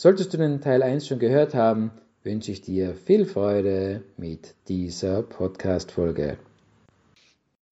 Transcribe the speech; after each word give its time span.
Solltest 0.00 0.32
du 0.32 0.38
den 0.38 0.62
Teil 0.62 0.82
1 0.82 1.06
schon 1.06 1.18
gehört 1.18 1.52
haben, 1.52 1.90
wünsche 2.22 2.52
ich 2.52 2.62
dir 2.62 2.94
viel 2.94 3.26
Freude 3.26 4.02
mit 4.16 4.54
dieser 4.66 5.22
Podcast-Folge. 5.22 6.38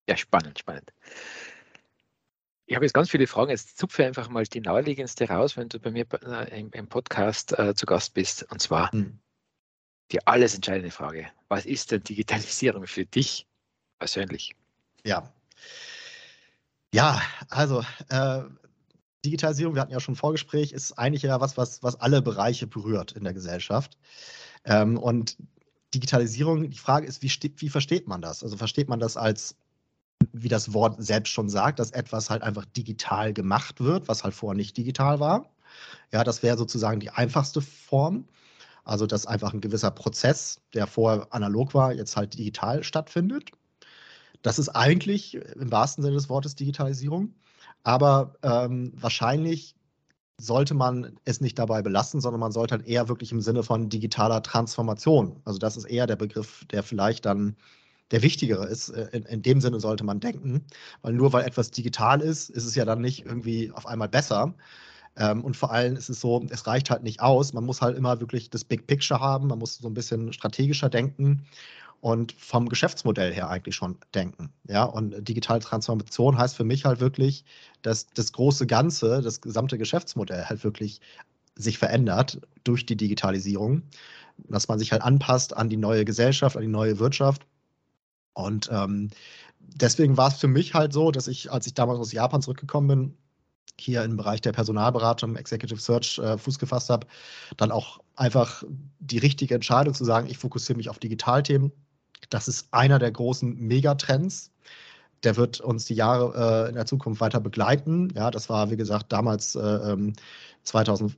Ja, 0.06 0.14
spannend, 0.14 0.58
spannend. 0.58 0.92
Ich 2.66 2.74
habe 2.74 2.84
jetzt 2.84 2.92
ganz 2.92 3.08
viele 3.08 3.26
Fragen. 3.26 3.50
Jetzt 3.50 3.78
zupfe 3.78 4.04
einfach 4.04 4.28
mal 4.28 4.44
die 4.44 4.60
naheliegendste 4.60 5.26
raus, 5.26 5.56
wenn 5.56 5.70
du 5.70 5.80
bei 5.80 5.90
mir 5.90 6.04
äh, 6.22 6.60
im, 6.60 6.70
im 6.72 6.86
Podcast 6.86 7.58
äh, 7.58 7.74
zu 7.74 7.86
Gast 7.86 8.12
bist. 8.12 8.42
Und 8.52 8.60
zwar 8.60 8.92
hm. 8.92 9.18
die 10.12 10.26
alles 10.26 10.54
entscheidende 10.54 10.90
Frage. 10.90 11.28
Was 11.48 11.64
ist 11.64 11.92
denn 11.92 12.02
Digitalisierung 12.04 12.86
für 12.86 13.06
dich 13.06 13.46
persönlich? 13.98 14.54
Ja. 15.02 15.32
Ja, 16.92 17.22
also 17.48 17.82
äh, 18.10 18.42
Digitalisierung, 19.24 19.74
wir 19.74 19.82
hatten 19.82 19.92
ja 19.92 20.00
schon 20.00 20.14
ein 20.14 20.16
Vorgespräch, 20.16 20.72
ist 20.72 20.92
eigentlich 20.92 21.22
ja 21.22 21.40
was, 21.40 21.56
was, 21.56 21.82
was 21.82 21.96
alle 22.00 22.22
Bereiche 22.22 22.66
berührt 22.66 23.12
in 23.12 23.24
der 23.24 23.34
Gesellschaft. 23.34 23.98
Ähm, 24.64 24.98
und 24.98 25.36
Digitalisierung, 25.94 26.70
die 26.70 26.78
Frage 26.78 27.06
ist, 27.06 27.22
wie, 27.22 27.32
wie 27.56 27.68
versteht 27.68 28.06
man 28.06 28.20
das? 28.20 28.42
Also 28.42 28.56
versteht 28.56 28.88
man 28.88 29.00
das 29.00 29.16
als, 29.16 29.56
wie 30.32 30.48
das 30.48 30.72
Wort 30.72 31.02
selbst 31.02 31.30
schon 31.30 31.48
sagt, 31.48 31.78
dass 31.78 31.90
etwas 31.90 32.30
halt 32.30 32.42
einfach 32.42 32.64
digital 32.64 33.32
gemacht 33.32 33.80
wird, 33.80 34.08
was 34.08 34.24
halt 34.24 34.34
vorher 34.34 34.56
nicht 34.56 34.76
digital 34.76 35.20
war? 35.20 35.50
Ja, 36.12 36.24
das 36.24 36.42
wäre 36.42 36.58
sozusagen 36.58 37.00
die 37.00 37.10
einfachste 37.10 37.60
Form. 37.60 38.26
Also, 38.84 39.06
dass 39.06 39.26
einfach 39.26 39.52
ein 39.52 39.60
gewisser 39.60 39.90
Prozess, 39.90 40.62
der 40.72 40.86
vorher 40.86 41.26
analog 41.30 41.74
war, 41.74 41.92
jetzt 41.92 42.16
halt 42.16 42.38
digital 42.38 42.82
stattfindet. 42.82 43.50
Das 44.40 44.58
ist 44.58 44.70
eigentlich 44.70 45.34
im 45.34 45.70
wahrsten 45.70 46.02
Sinne 46.02 46.14
des 46.14 46.30
Wortes 46.30 46.54
Digitalisierung. 46.54 47.34
Aber 47.84 48.34
ähm, 48.42 48.92
wahrscheinlich 48.94 49.74
sollte 50.40 50.74
man 50.74 51.18
es 51.24 51.40
nicht 51.40 51.58
dabei 51.58 51.82
belassen, 51.82 52.20
sondern 52.20 52.40
man 52.40 52.52
sollte 52.52 52.76
halt 52.76 52.86
eher 52.86 53.08
wirklich 53.08 53.32
im 53.32 53.40
Sinne 53.40 53.62
von 53.62 53.88
digitaler 53.88 54.42
Transformation. 54.42 55.40
Also 55.44 55.58
das 55.58 55.76
ist 55.76 55.84
eher 55.84 56.06
der 56.06 56.16
Begriff, 56.16 56.64
der 56.70 56.82
vielleicht 56.82 57.26
dann 57.26 57.56
der 58.12 58.22
wichtigere 58.22 58.66
ist. 58.66 58.90
Äh, 58.90 59.08
in, 59.12 59.24
in, 59.24 59.42
dem 59.42 59.60
Sinne 59.60 59.80
sollte 59.80 60.04
man 60.04 60.20
denken, 60.20 60.64
weil 61.02 61.12
nur 61.12 61.32
weil 61.32 61.44
etwas 61.44 61.70
digital 61.70 62.20
ist, 62.20 62.50
ist 62.50 62.64
es 62.64 62.74
ja 62.74 62.84
dann 62.84 63.00
nicht 63.00 63.26
irgendwie 63.26 63.72
auf 63.72 63.86
einmal 63.86 64.08
besser. 64.08 64.54
Ähm, 65.16 65.44
und 65.44 65.56
vor 65.56 65.72
allem 65.72 65.96
ist 65.96 66.08
es 66.08 66.20
so, 66.20 66.46
es 66.50 66.66
reicht 66.68 66.90
halt 66.90 67.02
nicht 67.02 67.20
aus. 67.20 67.52
Man 67.52 67.64
muss 67.64 67.82
halt 67.82 67.96
immer 67.96 68.20
wirklich 68.20 68.50
das 68.50 68.64
Big 68.64 68.86
Picture 68.86 69.20
haben, 69.20 69.48
man 69.48 69.58
muss 69.58 69.78
so 69.78 69.88
ein 69.88 69.94
bisschen 69.94 70.32
strategischer 70.32 70.88
denken 70.88 71.44
und 72.00 72.32
vom 72.32 72.68
Geschäftsmodell 72.68 73.32
her 73.32 73.50
eigentlich 73.50 73.74
schon 73.74 73.98
denken. 74.14 74.52
Ja, 74.68 74.84
und 74.84 75.28
digitale 75.28 75.60
Transformation 75.60 76.38
heißt 76.38 76.56
für 76.56 76.64
mich 76.64 76.84
halt 76.84 77.00
wirklich, 77.00 77.44
dass 77.82 78.06
das 78.06 78.32
große 78.32 78.66
Ganze, 78.66 79.20
das 79.20 79.40
gesamte 79.40 79.78
Geschäftsmodell 79.78 80.44
halt 80.44 80.62
wirklich 80.62 81.00
sich 81.56 81.78
verändert 81.78 82.40
durch 82.62 82.86
die 82.86 82.96
Digitalisierung, 82.96 83.82
dass 84.36 84.68
man 84.68 84.78
sich 84.78 84.92
halt 84.92 85.02
anpasst 85.02 85.56
an 85.56 85.68
die 85.68 85.76
neue 85.76 86.04
Gesellschaft, 86.04 86.56
an 86.56 86.62
die 86.62 86.68
neue 86.68 87.00
Wirtschaft. 87.00 87.46
Und 88.32 88.68
ähm, 88.72 89.10
deswegen 89.58 90.16
war 90.16 90.28
es 90.28 90.38
für 90.38 90.46
mich 90.46 90.74
halt 90.74 90.92
so, 90.92 91.10
dass 91.10 91.26
ich, 91.26 91.50
als 91.50 91.66
ich 91.66 91.74
damals 91.74 91.98
aus 91.98 92.12
Japan 92.12 92.42
zurückgekommen 92.42 92.88
bin, 92.88 93.16
hier 93.80 94.04
im 94.04 94.16
Bereich 94.16 94.40
der 94.40 94.52
Personalberatung, 94.52 95.36
Executive 95.36 95.80
Search 95.80 96.18
äh, 96.18 96.38
Fuß 96.38 96.58
gefasst 96.58 96.90
habe, 96.90 97.06
dann 97.56 97.70
auch 97.70 98.00
einfach 98.16 98.64
die 98.98 99.18
richtige 99.18 99.54
Entscheidung 99.54 99.94
zu 99.94 100.04
sagen, 100.04 100.28
ich 100.28 100.38
fokussiere 100.38 100.76
mich 100.76 100.88
auf 100.88 100.98
Digitalthemen, 100.98 101.72
das 102.30 102.48
ist 102.48 102.68
einer 102.72 102.98
der 102.98 103.10
großen 103.10 103.58
Megatrends. 103.58 104.52
Der 105.24 105.36
wird 105.36 105.60
uns 105.60 105.84
die 105.84 105.94
Jahre 105.94 106.66
äh, 106.66 106.68
in 106.68 106.76
der 106.76 106.86
Zukunft 106.86 107.20
weiter 107.20 107.40
begleiten. 107.40 108.12
Ja, 108.14 108.30
das 108.30 108.48
war, 108.48 108.70
wie 108.70 108.76
gesagt, 108.76 109.12
damals 109.12 109.56
äh, 109.56 109.96
2000, 110.62 111.16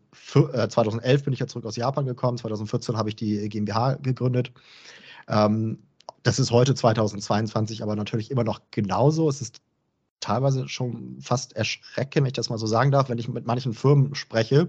äh, 0.53 0.69
2011 0.69 1.25
bin 1.25 1.33
ich 1.35 1.41
ja 1.41 1.47
zurück 1.47 1.67
aus 1.67 1.77
Japan 1.77 2.07
gekommen. 2.07 2.39
2014 2.39 2.97
habe 2.97 3.11
ich 3.11 3.17
die 3.17 3.49
GmbH 3.49 3.95
gegründet. 3.97 4.53
Ähm, 5.29 5.79
das 6.23 6.39
ist 6.39 6.51
heute 6.51 6.75
2022 6.75 7.83
aber 7.83 7.97
natürlich 7.97 8.31
immer 8.31 8.45
noch 8.45 8.61
genauso. 8.71 9.29
Es 9.29 9.41
ist 9.41 9.61
teilweise 10.21 10.69
schon 10.69 11.19
fast 11.21 11.57
erschreckend, 11.57 12.25
wenn 12.25 12.27
ich 12.27 12.35
das 12.35 12.51
mal 12.51 12.59
so 12.59 12.67
sagen 12.67 12.91
darf, 12.91 13.09
wenn 13.09 13.19
ich 13.19 13.29
mit 13.29 13.47
manchen 13.47 13.73
Firmen 13.73 14.15
spreche, 14.15 14.69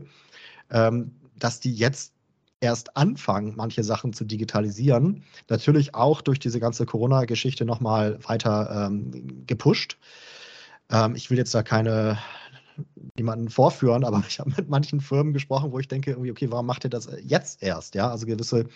ähm, 0.69 1.11
dass 1.37 1.59
die 1.59 1.73
jetzt 1.73 2.13
erst 2.61 2.95
anfangen, 2.95 3.53
manche 3.57 3.83
Sachen 3.83 4.13
zu 4.13 4.23
digitalisieren. 4.23 5.23
Natürlich 5.49 5.95
auch 5.95 6.21
durch 6.21 6.39
diese 6.39 6.59
ganze 6.59 6.85
Corona-Geschichte 6.85 7.65
nochmal 7.65 8.19
weiter 8.23 8.87
ähm, 8.87 9.45
gepusht. 9.45 9.97
Ähm, 10.89 11.15
ich 11.15 11.29
will 11.29 11.37
jetzt 11.37 11.53
da 11.53 11.63
keine 11.63 12.19
niemanden 13.17 13.49
vorführen, 13.49 14.05
aber 14.05 14.23
ich 14.27 14.39
habe 14.39 14.51
mit 14.55 14.69
manchen 14.69 15.01
Firmen 15.01 15.33
gesprochen, 15.33 15.71
wo 15.71 15.79
ich 15.79 15.87
denke, 15.87 16.11
irgendwie, 16.11 16.31
okay, 16.31 16.49
warum 16.51 16.67
macht 16.67 16.85
ihr 16.85 16.89
das 16.89 17.09
jetzt 17.23 17.61
erst? 17.63 17.95
Ja, 17.95 18.09
also 18.09 18.25
gewisse 18.25 18.67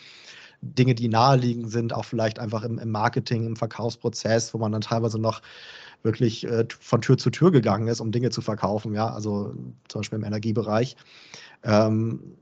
Dinge, 0.62 0.96
die 0.96 1.08
naheliegend 1.08 1.72
sind, 1.72 1.94
auch 1.94 2.06
vielleicht 2.06 2.40
einfach 2.40 2.64
im, 2.64 2.80
im 2.80 2.90
Marketing, 2.90 3.46
im 3.46 3.56
Verkaufsprozess, 3.56 4.54
wo 4.54 4.58
man 4.58 4.72
dann 4.72 4.82
teilweise 4.82 5.20
noch 5.20 5.42
wirklich 6.02 6.46
äh, 6.48 6.66
von 6.80 7.02
Tür 7.02 7.18
zu 7.18 7.30
Tür 7.30 7.52
gegangen 7.52 7.88
ist, 7.88 8.00
um 8.00 8.12
Dinge 8.12 8.32
zu 8.32 8.42
verkaufen, 8.42 8.94
ja, 8.94 9.08
also 9.08 9.54
zum 9.88 10.02
Beispiel 10.02 10.18
im 10.18 10.26
Energiebereich. 10.26 10.96
Ähm, 11.64 12.36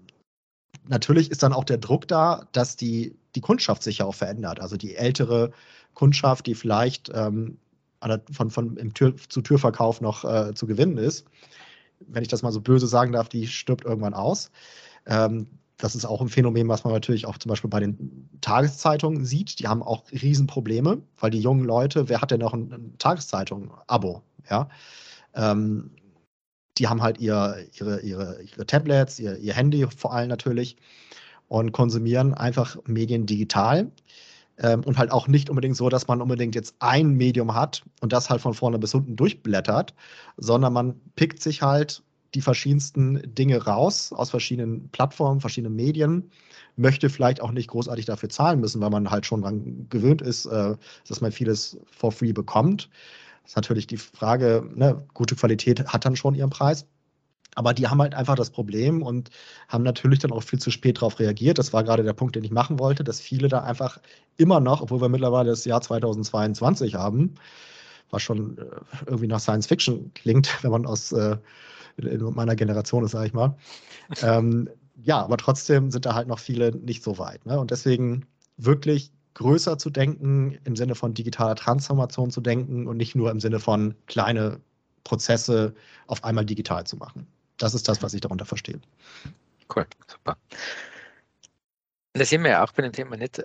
natürlich 0.87 1.31
ist 1.31 1.43
dann 1.43 1.53
auch 1.53 1.63
der 1.63 1.77
Druck 1.77 2.07
da, 2.07 2.47
dass 2.51 2.75
die, 2.75 3.15
die 3.35 3.41
Kundschaft 3.41 3.83
sich 3.83 3.99
ja 3.99 4.05
auch 4.05 4.15
verändert. 4.15 4.59
Also 4.59 4.77
die 4.77 4.95
ältere 4.95 5.51
Kundschaft, 5.93 6.45
die 6.45 6.55
vielleicht 6.55 7.11
ähm, 7.13 7.57
von, 8.31 8.49
von 8.49 8.77
im 8.77 8.93
Tür 8.93 9.15
zu 9.15 9.41
Türverkauf 9.41 10.01
noch 10.01 10.25
äh, 10.25 10.53
zu 10.53 10.67
gewinnen 10.67 10.97
ist, 10.97 11.25
wenn 11.99 12.21
ich 12.21 12.27
das 12.27 12.41
mal 12.41 12.51
so 12.51 12.61
böse 12.61 12.87
sagen 12.87 13.13
darf, 13.13 13.29
die 13.29 13.47
stirbt 13.47 13.85
irgendwann 13.85 14.13
aus. 14.13 14.51
Ähm, 15.05 15.47
das 15.77 15.95
ist 15.95 16.05
auch 16.05 16.21
ein 16.21 16.29
Phänomen, 16.29 16.67
was 16.67 16.83
man 16.83 16.93
natürlich 16.93 17.25
auch 17.25 17.37
zum 17.37 17.49
Beispiel 17.49 17.69
bei 17.69 17.79
den 17.79 18.29
Tageszeitungen 18.41 19.25
sieht. 19.25 19.59
Die 19.59 19.67
haben 19.67 19.83
auch 19.83 20.03
Riesenprobleme, 20.11 21.01
weil 21.17 21.31
die 21.31 21.41
jungen 21.41 21.65
Leute, 21.65 22.09
wer 22.09 22.21
hat 22.21 22.31
denn 22.31 22.39
noch 22.39 22.53
ein, 22.53 22.71
ein 22.71 22.95
Tageszeitung-Abo? 22.99 24.21
Ja. 24.49 24.69
Ähm, 25.33 25.91
die 26.77 26.87
haben 26.87 27.01
halt 27.01 27.19
ihr, 27.19 27.65
ihre, 27.73 28.01
ihre, 28.01 28.41
ihre 28.41 28.65
Tablets, 28.65 29.19
ihr, 29.19 29.37
ihr 29.37 29.53
Handy 29.53 29.85
vor 29.95 30.13
allem 30.13 30.29
natürlich 30.29 30.77
und 31.47 31.71
konsumieren 31.71 32.33
einfach 32.33 32.77
Medien 32.85 33.25
digital. 33.25 33.91
Ähm, 34.57 34.83
und 34.83 34.99
halt 34.99 35.11
auch 35.11 35.27
nicht 35.27 35.49
unbedingt 35.49 35.75
so, 35.75 35.89
dass 35.89 36.07
man 36.07 36.21
unbedingt 36.21 36.53
jetzt 36.53 36.75
ein 36.79 37.13
Medium 37.13 37.55
hat 37.55 37.83
und 38.01 38.13
das 38.13 38.29
halt 38.29 38.39
von 38.39 38.53
vorne 38.53 38.77
bis 38.77 38.93
unten 38.93 39.15
durchblättert, 39.15 39.95
sondern 40.37 40.73
man 40.73 41.01
pickt 41.15 41.41
sich 41.41 41.63
halt 41.63 42.03
die 42.35 42.41
verschiedensten 42.41 43.21
Dinge 43.33 43.63
raus 43.63 44.11
aus 44.13 44.29
verschiedenen 44.29 44.89
Plattformen, 44.89 45.39
verschiedenen 45.39 45.75
Medien, 45.75 46.29
möchte 46.75 47.09
vielleicht 47.09 47.41
auch 47.41 47.51
nicht 47.51 47.67
großartig 47.67 48.05
dafür 48.05 48.29
zahlen 48.29 48.59
müssen, 48.59 48.81
weil 48.81 48.89
man 48.89 49.09
halt 49.11 49.25
schon 49.25 49.41
daran 49.41 49.87
gewöhnt 49.89 50.21
ist, 50.21 50.45
äh, 50.45 50.75
dass 51.07 51.21
man 51.21 51.31
vieles 51.31 51.77
for 51.91 52.11
free 52.11 52.33
bekommt. 52.33 52.89
Ist 53.45 53.55
natürlich 53.55 53.87
die 53.87 53.97
Frage, 53.97 54.67
ne, 54.73 55.05
gute 55.13 55.35
Qualität 55.35 55.85
hat 55.87 56.05
dann 56.05 56.15
schon 56.15 56.35
ihren 56.35 56.49
Preis. 56.49 56.85
Aber 57.55 57.73
die 57.73 57.87
haben 57.87 58.01
halt 58.01 58.15
einfach 58.15 58.35
das 58.35 58.49
Problem 58.49 59.03
und 59.03 59.29
haben 59.67 59.83
natürlich 59.83 60.19
dann 60.19 60.31
auch 60.31 60.41
viel 60.41 60.59
zu 60.59 60.71
spät 60.71 60.97
darauf 60.97 61.19
reagiert. 61.19 61.59
Das 61.59 61.71
war 61.71 61.83
gerade 61.83 62.03
der 62.03 62.13
Punkt, 62.13 62.35
den 62.35 62.43
ich 62.43 62.51
machen 62.51 62.79
wollte, 62.79 63.03
dass 63.03 63.21
viele 63.21 63.47
da 63.47 63.61
einfach 63.61 63.99
immer 64.37 64.59
noch, 64.59 64.81
obwohl 64.81 65.01
wir 65.01 65.09
mittlerweile 65.09 65.51
das 65.51 65.65
Jahr 65.65 65.81
2022 65.81 66.95
haben, 66.95 67.35
was 68.09 68.23
schon 68.23 68.57
äh, 68.57 68.65
irgendwie 69.05 69.27
nach 69.27 69.39
Science 69.39 69.67
Fiction 69.67 70.11
klingt, 70.15 70.49
wenn 70.63 70.71
man 70.71 70.85
aus 70.85 71.11
äh, 71.11 71.37
meiner 71.97 72.55
Generation 72.55 73.03
ist, 73.03 73.11
sage 73.11 73.27
ich 73.27 73.33
mal. 73.33 73.55
ähm, 74.23 74.69
ja, 75.03 75.21
aber 75.21 75.37
trotzdem 75.37 75.91
sind 75.91 76.05
da 76.05 76.15
halt 76.15 76.27
noch 76.27 76.39
viele 76.39 76.75
nicht 76.75 77.03
so 77.03 77.17
weit. 77.19 77.45
Ne? 77.45 77.59
Und 77.59 77.71
deswegen 77.71 78.25
wirklich 78.57 79.11
größer 79.35 79.77
zu 79.77 79.89
denken, 79.89 80.57
im 80.63 80.75
Sinne 80.75 80.95
von 80.95 81.13
digitaler 81.13 81.55
Transformation 81.55 82.31
zu 82.31 82.41
denken 82.41 82.87
und 82.87 82.97
nicht 82.97 83.15
nur 83.15 83.31
im 83.31 83.39
Sinne 83.39 83.59
von 83.59 83.95
kleine 84.07 84.59
Prozesse 85.03 85.73
auf 86.07 86.23
einmal 86.23 86.45
digital 86.45 86.85
zu 86.85 86.97
machen. 86.97 87.27
Das 87.57 87.73
ist 87.73 87.87
das, 87.87 88.01
was 88.01 88.13
ich 88.13 88.21
darunter 88.21 88.45
verstehe. 88.45 88.79
Cool, 89.73 89.85
super. 90.07 90.37
Da 92.13 92.25
sehen 92.25 92.43
wir 92.43 92.51
ja 92.51 92.63
auch 92.63 92.71
bei 92.73 92.83
dem 92.83 92.91
Thema 92.91 93.17
nicht, 93.17 93.41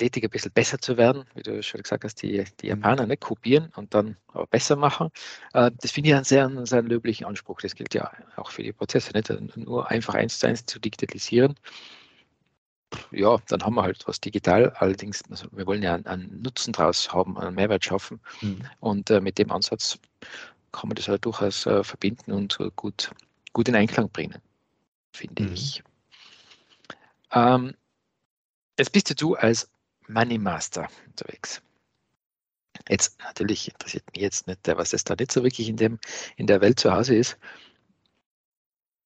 stetig 0.00 0.24
ein 0.24 0.30
bisschen 0.30 0.52
besser 0.52 0.78
zu 0.78 0.96
werden, 0.96 1.24
wie 1.34 1.42
du 1.42 1.62
schon 1.62 1.82
gesagt 1.82 2.04
hast, 2.04 2.22
die, 2.22 2.44
die. 2.60 2.68
Japaner 2.68 3.06
nicht 3.06 3.20
kopieren 3.20 3.70
und 3.76 3.92
dann 3.92 4.16
aber 4.28 4.46
besser 4.46 4.76
machen. 4.76 5.10
Äh, 5.52 5.70
das 5.80 5.90
finde 5.90 6.10
ich 6.10 6.14
einen 6.14 6.24
sehr, 6.24 6.46
einen 6.46 6.64
sehr 6.64 6.82
löblichen 6.82 7.26
Anspruch. 7.26 7.60
Das 7.60 7.74
gilt 7.74 7.92
ja 7.92 8.10
auch 8.36 8.50
für 8.50 8.62
die 8.62 8.72
Prozesse, 8.72 9.12
nicht 9.12 9.56
nur 9.56 9.90
einfach 9.90 10.14
eins 10.14 10.38
zu 10.38 10.46
eins 10.46 10.64
zu 10.64 10.78
digitalisieren. 10.78 11.54
Ja, 13.12 13.38
dann 13.48 13.62
haben 13.62 13.74
wir 13.74 13.82
halt 13.82 14.06
was 14.06 14.20
digital. 14.20 14.70
Allerdings, 14.70 15.22
also 15.30 15.46
wir 15.52 15.66
wollen 15.66 15.82
ja 15.82 15.94
einen, 15.94 16.06
einen, 16.06 16.42
Nutzen 16.42 16.72
draus 16.72 17.12
haben, 17.12 17.38
einen 17.38 17.54
Mehrwert 17.54 17.84
schaffen. 17.84 18.20
Mhm. 18.40 18.62
Und 18.80 19.10
äh, 19.10 19.20
mit 19.20 19.38
dem 19.38 19.50
Ansatz 19.52 19.98
kann 20.72 20.88
man 20.88 20.96
das 20.96 21.08
halt 21.08 21.24
durchaus 21.24 21.66
äh, 21.66 21.84
verbinden 21.84 22.32
und 22.32 22.58
gut, 22.76 23.10
gut 23.52 23.68
in 23.68 23.76
Einklang 23.76 24.08
bringen, 24.10 24.40
finde 25.12 25.44
mhm. 25.44 25.52
ich. 25.52 25.82
Ähm, 27.32 27.74
jetzt 28.78 28.92
bist 28.92 29.20
du 29.20 29.34
als 29.34 29.68
Money 30.08 30.38
Master 30.38 30.88
unterwegs. 31.06 31.62
Jetzt 32.88 33.18
natürlich 33.20 33.68
interessiert 33.68 34.04
mich 34.12 34.22
jetzt 34.22 34.46
nicht, 34.46 34.66
was 34.66 34.92
es 34.92 35.04
da 35.04 35.14
nicht 35.14 35.32
so 35.32 35.42
wirklich 35.42 35.68
in, 35.68 35.76
dem, 35.76 35.98
in 36.36 36.46
der 36.46 36.60
Welt 36.60 36.80
zu 36.80 36.92
Hause 36.92 37.14
ist. 37.14 37.36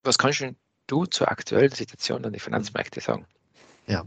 Was 0.03 0.19
kannst 0.19 0.45
du 0.87 1.07
zur 1.07 1.31
aktuellen 1.31 1.73
Situation 1.73 2.25
an 2.25 2.33
die 2.33 2.39
Finanzmärkte 2.39 3.01
sagen? 3.01 3.27
Ja, 3.87 4.05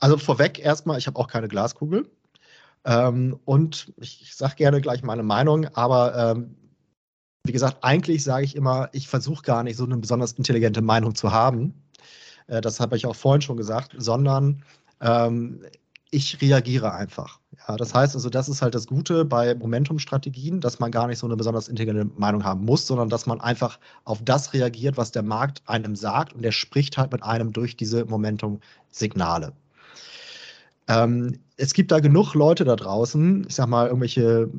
also 0.00 0.16
vorweg 0.18 0.58
erstmal, 0.58 0.98
ich 0.98 1.06
habe 1.06 1.18
auch 1.18 1.28
keine 1.28 1.48
Glaskugel. 1.48 2.10
Ähm, 2.84 3.38
und 3.44 3.92
ich, 3.96 4.22
ich 4.22 4.36
sage 4.36 4.56
gerne 4.56 4.80
gleich 4.80 5.02
meine 5.02 5.22
Meinung, 5.22 5.66
aber 5.74 6.14
ähm, 6.16 6.56
wie 7.44 7.52
gesagt, 7.52 7.78
eigentlich 7.82 8.24
sage 8.24 8.44
ich 8.44 8.56
immer, 8.56 8.90
ich 8.92 9.08
versuche 9.08 9.42
gar 9.42 9.62
nicht 9.62 9.76
so 9.76 9.84
eine 9.84 9.96
besonders 9.96 10.32
intelligente 10.32 10.82
Meinung 10.82 11.14
zu 11.14 11.32
haben. 11.32 11.82
Äh, 12.46 12.60
das 12.60 12.80
habe 12.80 12.96
ich 12.96 13.06
auch 13.06 13.16
vorhin 13.16 13.42
schon 13.42 13.56
gesagt, 13.56 13.94
sondern 13.96 14.62
ähm, 15.00 15.64
ich 16.10 16.40
reagiere 16.40 16.92
einfach. 16.92 17.40
Ja, 17.68 17.76
das 17.76 17.94
heißt 17.94 18.14
also, 18.14 18.30
das 18.30 18.48
ist 18.48 18.62
halt 18.62 18.74
das 18.74 18.86
Gute 18.86 19.24
bei 19.24 19.54
Momentum-Strategien, 19.54 20.60
dass 20.60 20.78
man 20.78 20.90
gar 20.90 21.06
nicht 21.06 21.18
so 21.18 21.26
eine 21.26 21.36
besonders 21.36 21.68
intelligente 21.68 22.10
Meinung 22.16 22.44
haben 22.44 22.64
muss, 22.64 22.86
sondern 22.86 23.08
dass 23.08 23.26
man 23.26 23.40
einfach 23.40 23.78
auf 24.04 24.22
das 24.24 24.52
reagiert, 24.52 24.96
was 24.96 25.12
der 25.12 25.22
Markt 25.22 25.62
einem 25.66 25.96
sagt 25.96 26.32
und 26.32 26.42
der 26.42 26.52
spricht 26.52 26.98
halt 26.98 27.12
mit 27.12 27.22
einem 27.22 27.52
durch 27.52 27.76
diese 27.76 28.04
Momentum-Signale. 28.04 29.52
Ähm, 30.88 31.38
es 31.56 31.72
gibt 31.72 31.92
da 31.92 32.00
genug 32.00 32.34
Leute 32.34 32.64
da 32.64 32.76
draußen, 32.76 33.46
ich 33.48 33.54
sag 33.54 33.68
mal, 33.68 33.86
irgendwelche 33.86 34.50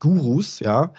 Gurus, 0.00 0.60
ja, 0.60 0.92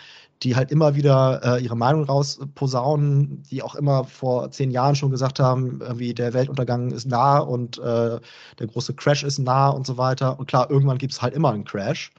die 0.46 0.56
halt 0.56 0.72
immer 0.72 0.96
wieder 0.96 1.42
äh, 1.44 1.64
ihre 1.64 1.76
Meinung 1.76 2.04
rausposaunen, 2.04 3.42
die 3.44 3.64
auch 3.64 3.74
immer 3.74 4.04
vor 4.04 4.52
zehn 4.52 4.70
Jahren 4.70 4.96
schon 4.96 5.10
gesagt 5.10 5.40
haben, 5.40 5.82
irgendwie 5.82 6.14
der 6.14 6.34
Weltuntergang 6.34 6.92
ist 6.92 7.08
nah 7.08 7.40
und 7.40 7.80
äh, 7.80 8.20
der 8.60 8.68
große 8.68 8.94
Crash 8.94 9.24
ist 9.24 9.40
nah 9.40 9.70
und 9.70 9.88
so 9.88 9.98
weiter. 9.98 10.38
Und 10.38 10.48
klar, 10.48 10.70
irgendwann 10.70 11.00
gibt 11.00 11.14
es 11.14 11.22
halt 11.22 11.34
immer 11.34 11.52
einen 11.52 11.66
Crash. 11.66 12.12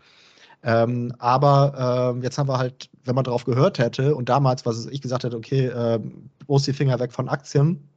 Ähm, 0.64 1.14
aber 1.20 2.17
äh, 2.19 2.23
jetzt 2.25 2.37
haben 2.37 2.49
wir 2.49 2.58
halt, 2.58 2.90
wenn 3.05 3.14
man 3.14 3.23
darauf 3.23 3.44
gehört 3.44 3.78
hätte 3.78 4.17
und 4.17 4.28
damals, 4.28 4.67
was 4.67 4.87
ich 4.87 5.00
gesagt 5.00 5.23
hätte, 5.23 5.37
okay, 5.37 5.67
äh, 5.67 6.00
bloß 6.46 6.64
die 6.64 6.73
Finger 6.73 6.99
weg 6.99 7.12
von 7.12 7.28
Aktien, 7.28 7.88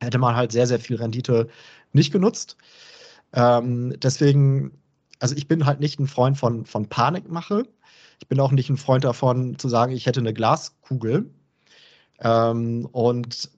hätte 0.00 0.18
man 0.18 0.34
halt 0.34 0.50
sehr, 0.50 0.66
sehr 0.66 0.80
viel 0.80 0.96
Rendite 0.96 1.46
nicht 1.92 2.12
genutzt. 2.12 2.56
Ähm, 3.32 3.94
deswegen, 4.02 4.72
also 5.18 5.34
ich 5.36 5.48
bin 5.48 5.66
halt 5.66 5.80
nicht 5.80 5.98
ein 5.98 6.06
Freund 6.06 6.36
von, 6.38 6.64
von 6.64 6.88
Panikmache. 6.88 7.64
Ich 8.20 8.28
bin 8.28 8.40
auch 8.40 8.52
nicht 8.52 8.70
ein 8.70 8.76
Freund 8.76 9.04
davon, 9.04 9.58
zu 9.58 9.68
sagen, 9.68 9.92
ich 9.92 10.06
hätte 10.06 10.20
eine 10.20 10.34
Glaskugel. 10.34 11.30
Ähm, 12.20 12.86
und 12.92 13.50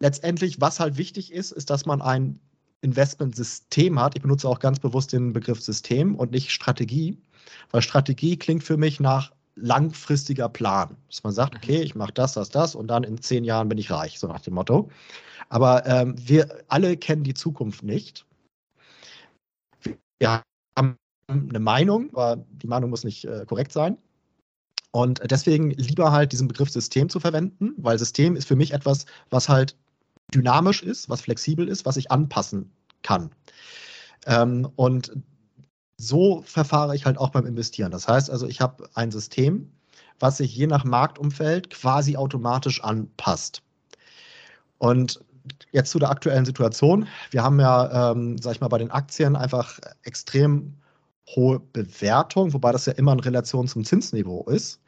letztendlich, 0.00 0.60
was 0.60 0.80
halt 0.80 0.96
wichtig 0.96 1.32
ist, 1.32 1.52
ist, 1.52 1.70
dass 1.70 1.86
man 1.86 2.02
ein 2.02 2.40
Investmentsystem 2.82 3.98
hat. 3.98 4.14
Ich 4.14 4.22
benutze 4.22 4.48
auch 4.48 4.58
ganz 4.58 4.78
bewusst 4.78 5.12
den 5.12 5.32
Begriff 5.32 5.62
System 5.62 6.14
und 6.16 6.30
nicht 6.32 6.50
Strategie, 6.50 7.18
weil 7.70 7.80
Strategie 7.80 8.36
klingt 8.36 8.62
für 8.62 8.76
mich 8.76 9.00
nach 9.00 9.32
langfristiger 9.56 10.48
Plan. 10.48 10.96
Dass 11.08 11.24
man 11.24 11.32
sagt, 11.32 11.54
okay, 11.56 11.80
ich 11.80 11.94
mache 11.94 12.12
das, 12.12 12.34
das, 12.34 12.50
das 12.50 12.74
und 12.74 12.88
dann 12.88 13.04
in 13.04 13.20
zehn 13.20 13.44
Jahren 13.44 13.68
bin 13.68 13.78
ich 13.78 13.90
reich, 13.90 14.18
so 14.18 14.26
nach 14.26 14.40
dem 14.40 14.54
Motto. 14.54 14.90
Aber 15.48 15.86
ähm, 15.86 16.14
wir 16.18 16.64
alle 16.68 16.96
kennen 16.96 17.24
die 17.24 17.34
Zukunft 17.34 17.82
nicht. 17.82 18.26
Wir 20.18 20.30
haben 20.30 20.42
eine 21.28 21.60
Meinung, 21.60 22.10
aber 22.14 22.44
die 22.50 22.66
Meinung 22.66 22.90
muss 22.90 23.04
nicht 23.04 23.24
äh, 23.24 23.44
korrekt 23.46 23.72
sein. 23.72 23.98
Und 24.90 25.20
deswegen 25.28 25.70
lieber 25.72 26.12
halt 26.12 26.32
diesen 26.32 26.46
Begriff 26.46 26.70
System 26.70 27.08
zu 27.08 27.18
verwenden, 27.18 27.72
weil 27.76 27.98
System 27.98 28.36
ist 28.36 28.46
für 28.46 28.56
mich 28.56 28.72
etwas, 28.72 29.06
was 29.30 29.48
halt 29.48 29.76
dynamisch 30.32 30.82
ist, 30.82 31.08
was 31.08 31.22
flexibel 31.22 31.68
ist, 31.68 31.84
was 31.84 31.96
ich 31.96 32.10
anpassen 32.10 32.70
kann. 33.02 33.30
Ähm, 34.26 34.68
und 34.76 35.12
so 35.96 36.42
verfahre 36.42 36.94
ich 36.94 37.06
halt 37.06 37.18
auch 37.18 37.30
beim 37.30 37.46
Investieren. 37.46 37.90
Das 37.90 38.06
heißt 38.06 38.30
also, 38.30 38.46
ich 38.46 38.60
habe 38.60 38.88
ein 38.94 39.10
System, 39.10 39.72
was 40.20 40.38
sich 40.38 40.54
je 40.54 40.66
nach 40.66 40.84
Marktumfeld 40.84 41.70
quasi 41.70 42.16
automatisch 42.16 42.82
anpasst. 42.82 43.62
Und 44.78 45.20
jetzt 45.72 45.90
zu 45.90 45.98
der 45.98 46.10
aktuellen 46.10 46.44
Situation. 46.44 47.06
Wir 47.30 47.42
haben 47.42 47.60
ja, 47.60 48.12
ähm, 48.12 48.38
sag 48.38 48.52
ich 48.54 48.60
mal, 48.60 48.68
bei 48.68 48.78
den 48.78 48.90
Aktien 48.90 49.36
einfach 49.36 49.78
extrem 50.02 50.74
hohe 51.28 51.60
Bewertung, 51.60 52.52
wobei 52.52 52.72
das 52.72 52.86
ja 52.86 52.92
immer 52.94 53.12
in 53.12 53.20
Relation 53.20 53.66
zum 53.68 53.84
Zinsniveau 53.84 54.44
ist. 54.44 54.80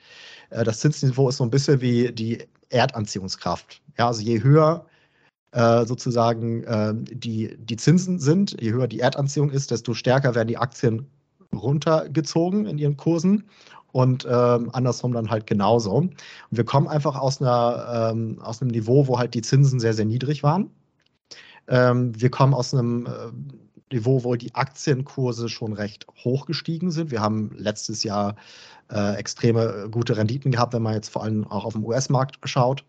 Äh, 0.50 0.64
das 0.64 0.80
Zinsniveau 0.80 1.28
ist 1.28 1.38
so 1.38 1.44
ein 1.44 1.50
bisschen 1.50 1.80
wie 1.80 2.12
die 2.12 2.38
Erdanziehungskraft. 2.70 3.82
Ja, 3.98 4.08
also 4.08 4.22
je 4.22 4.42
höher 4.42 4.86
äh, 5.52 5.86
sozusagen 5.86 6.64
äh, 6.64 6.94
die, 6.94 7.56
die 7.58 7.76
Zinsen 7.76 8.18
sind, 8.18 8.60
je 8.60 8.72
höher 8.72 8.88
die 8.88 9.00
Erdanziehung 9.00 9.50
ist, 9.50 9.70
desto 9.70 9.94
stärker 9.94 10.34
werden 10.34 10.48
die 10.48 10.58
Aktien 10.58 11.06
runtergezogen 11.54 12.66
in 12.66 12.78
ihren 12.78 12.96
Kursen 12.96 13.44
und 13.92 14.26
ähm, 14.28 14.70
andersrum 14.72 15.12
dann 15.12 15.30
halt 15.30 15.46
genauso. 15.46 15.92
Und 15.92 16.14
wir 16.50 16.64
kommen 16.64 16.88
einfach 16.88 17.16
aus, 17.16 17.40
einer, 17.40 18.10
ähm, 18.12 18.38
aus 18.42 18.60
einem 18.60 18.70
Niveau, 18.70 19.06
wo 19.06 19.18
halt 19.18 19.32
die 19.32 19.42
Zinsen 19.42 19.80
sehr, 19.80 19.94
sehr 19.94 20.04
niedrig 20.04 20.42
waren. 20.42 20.70
Ähm, 21.68 22.12
wir 22.20 22.30
kommen 22.30 22.52
aus 22.52 22.74
einem 22.74 23.06
äh, 23.06 23.10
Niveau, 23.92 24.24
wo 24.24 24.34
die 24.34 24.54
Aktienkurse 24.54 25.48
schon 25.48 25.72
recht 25.72 26.06
hoch 26.24 26.46
gestiegen 26.46 26.90
sind. 26.90 27.10
Wir 27.10 27.20
haben 27.20 27.52
letztes 27.56 28.02
Jahr 28.02 28.34
äh, 28.90 29.14
extreme 29.16 29.84
äh, 29.84 29.88
gute 29.88 30.16
Renditen 30.16 30.50
gehabt, 30.50 30.72
wenn 30.72 30.82
man 30.82 30.94
jetzt 30.94 31.08
vor 31.08 31.22
allem 31.22 31.46
auch 31.46 31.64
auf 31.64 31.74
dem 31.74 31.84
US-Markt 31.84 32.38
schaut. 32.44 32.84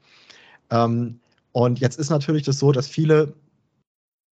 Ähm, 0.71 1.19
und 1.51 1.79
jetzt 1.79 1.99
ist 1.99 2.09
natürlich 2.09 2.43
das 2.43 2.59
so, 2.59 2.71
dass 2.71 2.87
viele 2.87 3.33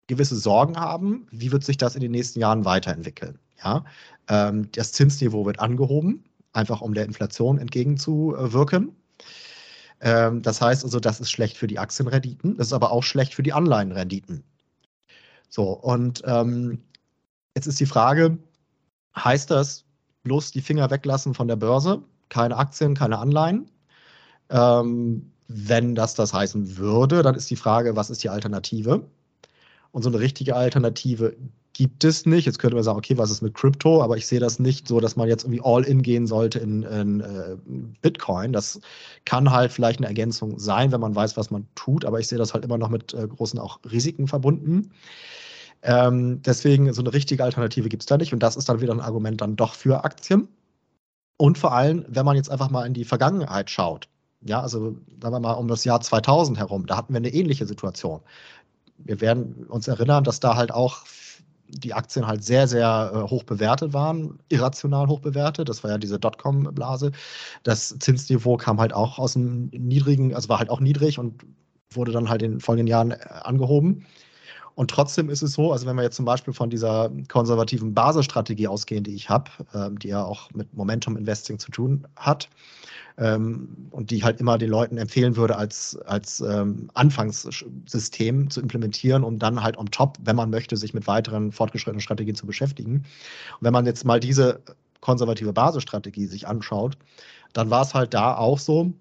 gewisse 0.06 0.36
Sorgen 0.36 0.76
haben, 0.76 1.26
wie 1.30 1.52
wird 1.52 1.64
sich 1.64 1.76
das 1.76 1.94
in 1.94 2.00
den 2.00 2.10
nächsten 2.10 2.40
Jahren 2.40 2.64
weiterentwickeln. 2.64 3.38
Ja? 3.62 3.84
Ähm, 4.28 4.70
das 4.72 4.92
Zinsniveau 4.92 5.46
wird 5.46 5.60
angehoben, 5.60 6.24
einfach 6.52 6.80
um 6.80 6.94
der 6.94 7.04
Inflation 7.04 7.58
entgegenzuwirken. 7.58 8.94
Ähm, 10.00 10.42
das 10.42 10.60
heißt 10.60 10.84
also, 10.84 11.00
das 11.00 11.20
ist 11.20 11.30
schlecht 11.30 11.56
für 11.56 11.66
die 11.66 11.78
Aktienrenditen, 11.78 12.56
das 12.56 12.68
ist 12.68 12.72
aber 12.72 12.90
auch 12.90 13.02
schlecht 13.02 13.34
für 13.34 13.42
die 13.42 13.52
Anleihenrenditen. 13.52 14.44
So, 15.54 15.70
und 15.70 16.20
ähm, 16.26 16.82
jetzt 17.54 17.68
ist 17.68 17.78
die 17.78 17.86
Frage, 17.86 18.38
heißt 19.16 19.52
das 19.52 19.84
bloß 20.24 20.50
die 20.50 20.60
Finger 20.60 20.90
weglassen 20.90 21.32
von 21.32 21.46
der 21.46 21.54
Börse, 21.54 22.02
keine 22.28 22.56
Aktien, 22.56 22.96
keine 22.96 23.20
Anleihen? 23.20 23.70
Ähm, 24.50 25.30
wenn 25.46 25.94
das 25.94 26.16
das 26.16 26.34
heißen 26.34 26.76
würde, 26.76 27.22
dann 27.22 27.36
ist 27.36 27.48
die 27.50 27.56
Frage, 27.56 27.94
was 27.94 28.10
ist 28.10 28.24
die 28.24 28.30
Alternative? 28.30 29.08
Und 29.92 30.02
so 30.02 30.08
eine 30.08 30.18
richtige 30.18 30.56
Alternative 30.56 31.36
gibt 31.74 32.04
es 32.04 32.24
nicht. 32.24 32.46
Jetzt 32.46 32.58
könnte 32.58 32.76
man 32.76 32.84
sagen, 32.84 32.96
okay, 32.96 33.18
was 33.18 33.30
ist 33.30 33.42
mit 33.42 33.54
Krypto? 33.54 34.02
Aber 34.02 34.16
ich 34.16 34.26
sehe 34.26 34.40
das 34.40 34.58
nicht 34.58 34.88
so, 34.88 35.00
dass 35.00 35.16
man 35.16 35.28
jetzt 35.28 35.44
irgendwie 35.44 35.60
all 35.62 35.82
in 35.84 36.02
gehen 36.02 36.26
sollte 36.26 36.60
in, 36.60 36.84
in 36.84 37.20
äh, 37.20 37.56
Bitcoin. 38.00 38.52
Das 38.52 38.80
kann 39.24 39.50
halt 39.50 39.72
vielleicht 39.72 39.98
eine 39.98 40.06
Ergänzung 40.06 40.58
sein, 40.58 40.92
wenn 40.92 41.00
man 41.00 41.14
weiß, 41.14 41.36
was 41.36 41.50
man 41.50 41.66
tut. 41.74 42.04
Aber 42.04 42.20
ich 42.20 42.28
sehe 42.28 42.38
das 42.38 42.54
halt 42.54 42.64
immer 42.64 42.78
noch 42.78 42.88
mit 42.88 43.12
äh, 43.12 43.28
großen 43.28 43.58
auch 43.58 43.80
Risiken 43.90 44.28
verbunden. 44.28 44.92
Ähm, 45.82 46.40
deswegen 46.42 46.90
so 46.92 47.02
eine 47.02 47.12
richtige 47.12 47.44
Alternative 47.44 47.88
gibt 47.88 48.04
es 48.04 48.06
da 48.06 48.16
nicht. 48.16 48.32
Und 48.32 48.40
das 48.40 48.56
ist 48.56 48.68
dann 48.68 48.80
wieder 48.80 48.92
ein 48.92 49.00
Argument 49.00 49.40
dann 49.40 49.56
doch 49.56 49.74
für 49.74 50.04
Aktien. 50.04 50.48
Und 51.36 51.58
vor 51.58 51.72
allem, 51.72 52.04
wenn 52.08 52.24
man 52.24 52.36
jetzt 52.36 52.50
einfach 52.50 52.70
mal 52.70 52.86
in 52.86 52.94
die 52.94 53.04
Vergangenheit 53.04 53.68
schaut. 53.68 54.08
Ja, 54.42 54.60
also 54.60 54.96
sagen 55.20 55.34
wir 55.34 55.40
mal 55.40 55.52
um 55.54 55.68
das 55.68 55.84
Jahr 55.84 56.00
2000 56.00 56.58
herum, 56.58 56.86
da 56.86 56.96
hatten 56.96 57.12
wir 57.12 57.18
eine 57.18 57.32
ähnliche 57.32 57.66
Situation. 57.66 58.20
Wir 58.98 59.20
werden 59.20 59.66
uns 59.68 59.88
erinnern, 59.88 60.22
dass 60.22 60.38
da 60.38 60.54
halt 60.54 60.72
auch 60.72 61.04
die 61.68 61.94
Aktien 61.94 62.26
halt 62.26 62.44
sehr, 62.44 62.68
sehr 62.68 63.12
äh, 63.14 63.30
hoch 63.30 63.44
bewertet 63.44 63.92
waren, 63.92 64.38
irrational 64.48 65.08
hoch 65.08 65.20
bewertet. 65.20 65.68
Das 65.68 65.82
war 65.82 65.90
ja 65.90 65.98
diese 65.98 66.18
Dotcom-Blase. 66.18 67.12
Das 67.62 67.96
Zinsniveau 67.98 68.56
kam 68.56 68.80
halt 68.80 68.92
auch 68.92 69.18
aus 69.18 69.34
dem 69.34 69.66
niedrigen, 69.72 70.34
also 70.34 70.48
war 70.48 70.58
halt 70.58 70.70
auch 70.70 70.80
niedrig 70.80 71.18
und 71.18 71.44
wurde 71.90 72.12
dann 72.12 72.28
halt 72.28 72.42
in 72.42 72.52
den 72.52 72.60
folgenden 72.60 72.88
Jahren 72.88 73.12
äh, 73.12 73.18
angehoben. 73.42 74.06
Und 74.74 74.90
trotzdem 74.90 75.30
ist 75.30 75.42
es 75.42 75.52
so, 75.52 75.72
also 75.72 75.86
wenn 75.86 75.96
wir 75.96 76.02
jetzt 76.02 76.16
zum 76.16 76.24
Beispiel 76.24 76.52
von 76.52 76.68
dieser 76.68 77.10
konservativen 77.28 77.94
Basisstrategie 77.94 78.66
ausgehen, 78.66 79.04
die 79.04 79.14
ich 79.14 79.30
habe, 79.30 79.50
äh, 79.72 79.90
die 79.92 80.08
ja 80.08 80.24
auch 80.24 80.50
mit 80.52 80.74
Momentum 80.74 81.16
Investing 81.16 81.58
zu 81.58 81.70
tun 81.70 82.06
hat, 82.16 82.48
ähm, 83.16 83.88
und 83.90 84.10
die 84.10 84.16
ich 84.16 84.24
halt 84.24 84.40
immer 84.40 84.58
den 84.58 84.70
Leuten 84.70 84.98
empfehlen 84.98 85.36
würde, 85.36 85.56
als, 85.56 85.96
als 86.06 86.40
ähm, 86.40 86.90
Anfangssystem 86.94 88.50
zu 88.50 88.60
implementieren, 88.60 89.22
um 89.22 89.38
dann 89.38 89.62
halt 89.62 89.76
on 89.76 89.86
top, 89.86 90.18
wenn 90.24 90.36
man 90.36 90.50
möchte, 90.50 90.76
sich 90.76 90.94
mit 90.94 91.06
weiteren 91.06 91.52
fortgeschrittenen 91.52 92.00
Strategien 92.00 92.34
zu 92.34 92.46
beschäftigen. 92.46 92.96
Und 92.96 93.60
wenn 93.60 93.72
man 93.72 93.86
jetzt 93.86 94.04
mal 94.04 94.18
diese 94.18 94.62
konservative 95.00 95.52
Basisstrategie 95.52 96.26
sich 96.26 96.48
anschaut, 96.48 96.96
dann 97.52 97.70
war 97.70 97.82
es 97.82 97.94
halt 97.94 98.14
da 98.14 98.36
auch 98.36 98.58
so, 98.58 98.92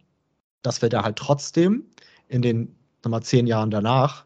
dass 0.62 0.82
wir 0.82 0.90
da 0.90 1.04
halt 1.04 1.16
trotzdem 1.16 1.84
in 2.28 2.42
den 2.42 2.76
mal, 3.12 3.22
zehn 3.22 3.48
Jahren 3.48 3.72
danach 3.72 4.26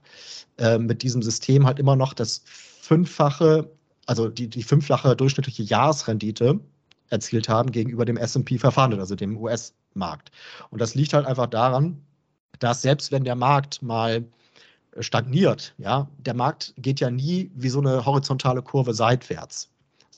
äh, 0.58 0.78
mit 0.78 1.04
diesem 1.04 1.22
System 1.22 1.66
halt 1.66 1.80
immer 1.80 1.96
noch 1.96 2.14
das 2.14 2.42
fünffache, 2.46 3.70
also 4.06 4.30
die, 4.30 4.50
die 4.50 4.64
fünffache 4.64 5.16
durchschnittliche 5.16 5.64
Jahresrendite 5.64 6.60
erzielt 7.10 7.50
haben 7.50 7.72
gegenüber 7.72 8.06
dem 8.06 8.18
S&P 8.18 8.58
500, 8.58 9.00
also 9.00 9.16
dem 9.16 9.38
US-Markt. 9.38 10.32
Und 10.70 10.82
das 10.82 10.96
liegt 10.96 11.14
halt 11.14 11.26
einfach 11.26 11.48
daran, 11.48 12.02
dass 12.60 12.82
selbst 12.82 13.12
wenn 13.12 13.24
der 13.24 13.36
Markt 13.36 13.82
mal 13.82 14.26
stagniert, 15.00 15.74
ja, 15.78 16.10
der 16.18 16.34
Markt 16.34 16.74
geht 16.78 17.00
ja 17.00 17.10
nie 17.10 17.52
wie 17.56 17.70
so 17.70 17.80
eine 17.80 18.06
horizontale 18.06 18.62
Kurve 18.62 18.94
seitwärts 18.94 19.70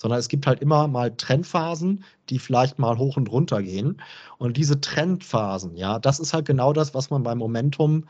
sondern 0.02 0.20
es 0.20 0.30
gibt 0.30 0.48
halt 0.48 0.62
immer 0.62 0.88
mal 0.88 1.12
Trendphasen, 1.16 2.04
die 2.30 2.40
vielleicht 2.40 2.80
mal 2.80 2.98
hoch 2.98 3.18
und 3.18 3.30
runter 3.30 3.62
gehen. 3.62 4.02
Und 4.38 4.58
diese 4.58 4.80
Trendphasen, 4.80 5.76
ja, 5.76 6.00
das 6.00 6.20
ist 6.20 6.34
halt 6.34 6.46
genau 6.46 6.74
das, 6.74 6.94
was 6.94 7.10
man 7.10 7.24
beim 7.24 7.38
Momentum 7.38 8.06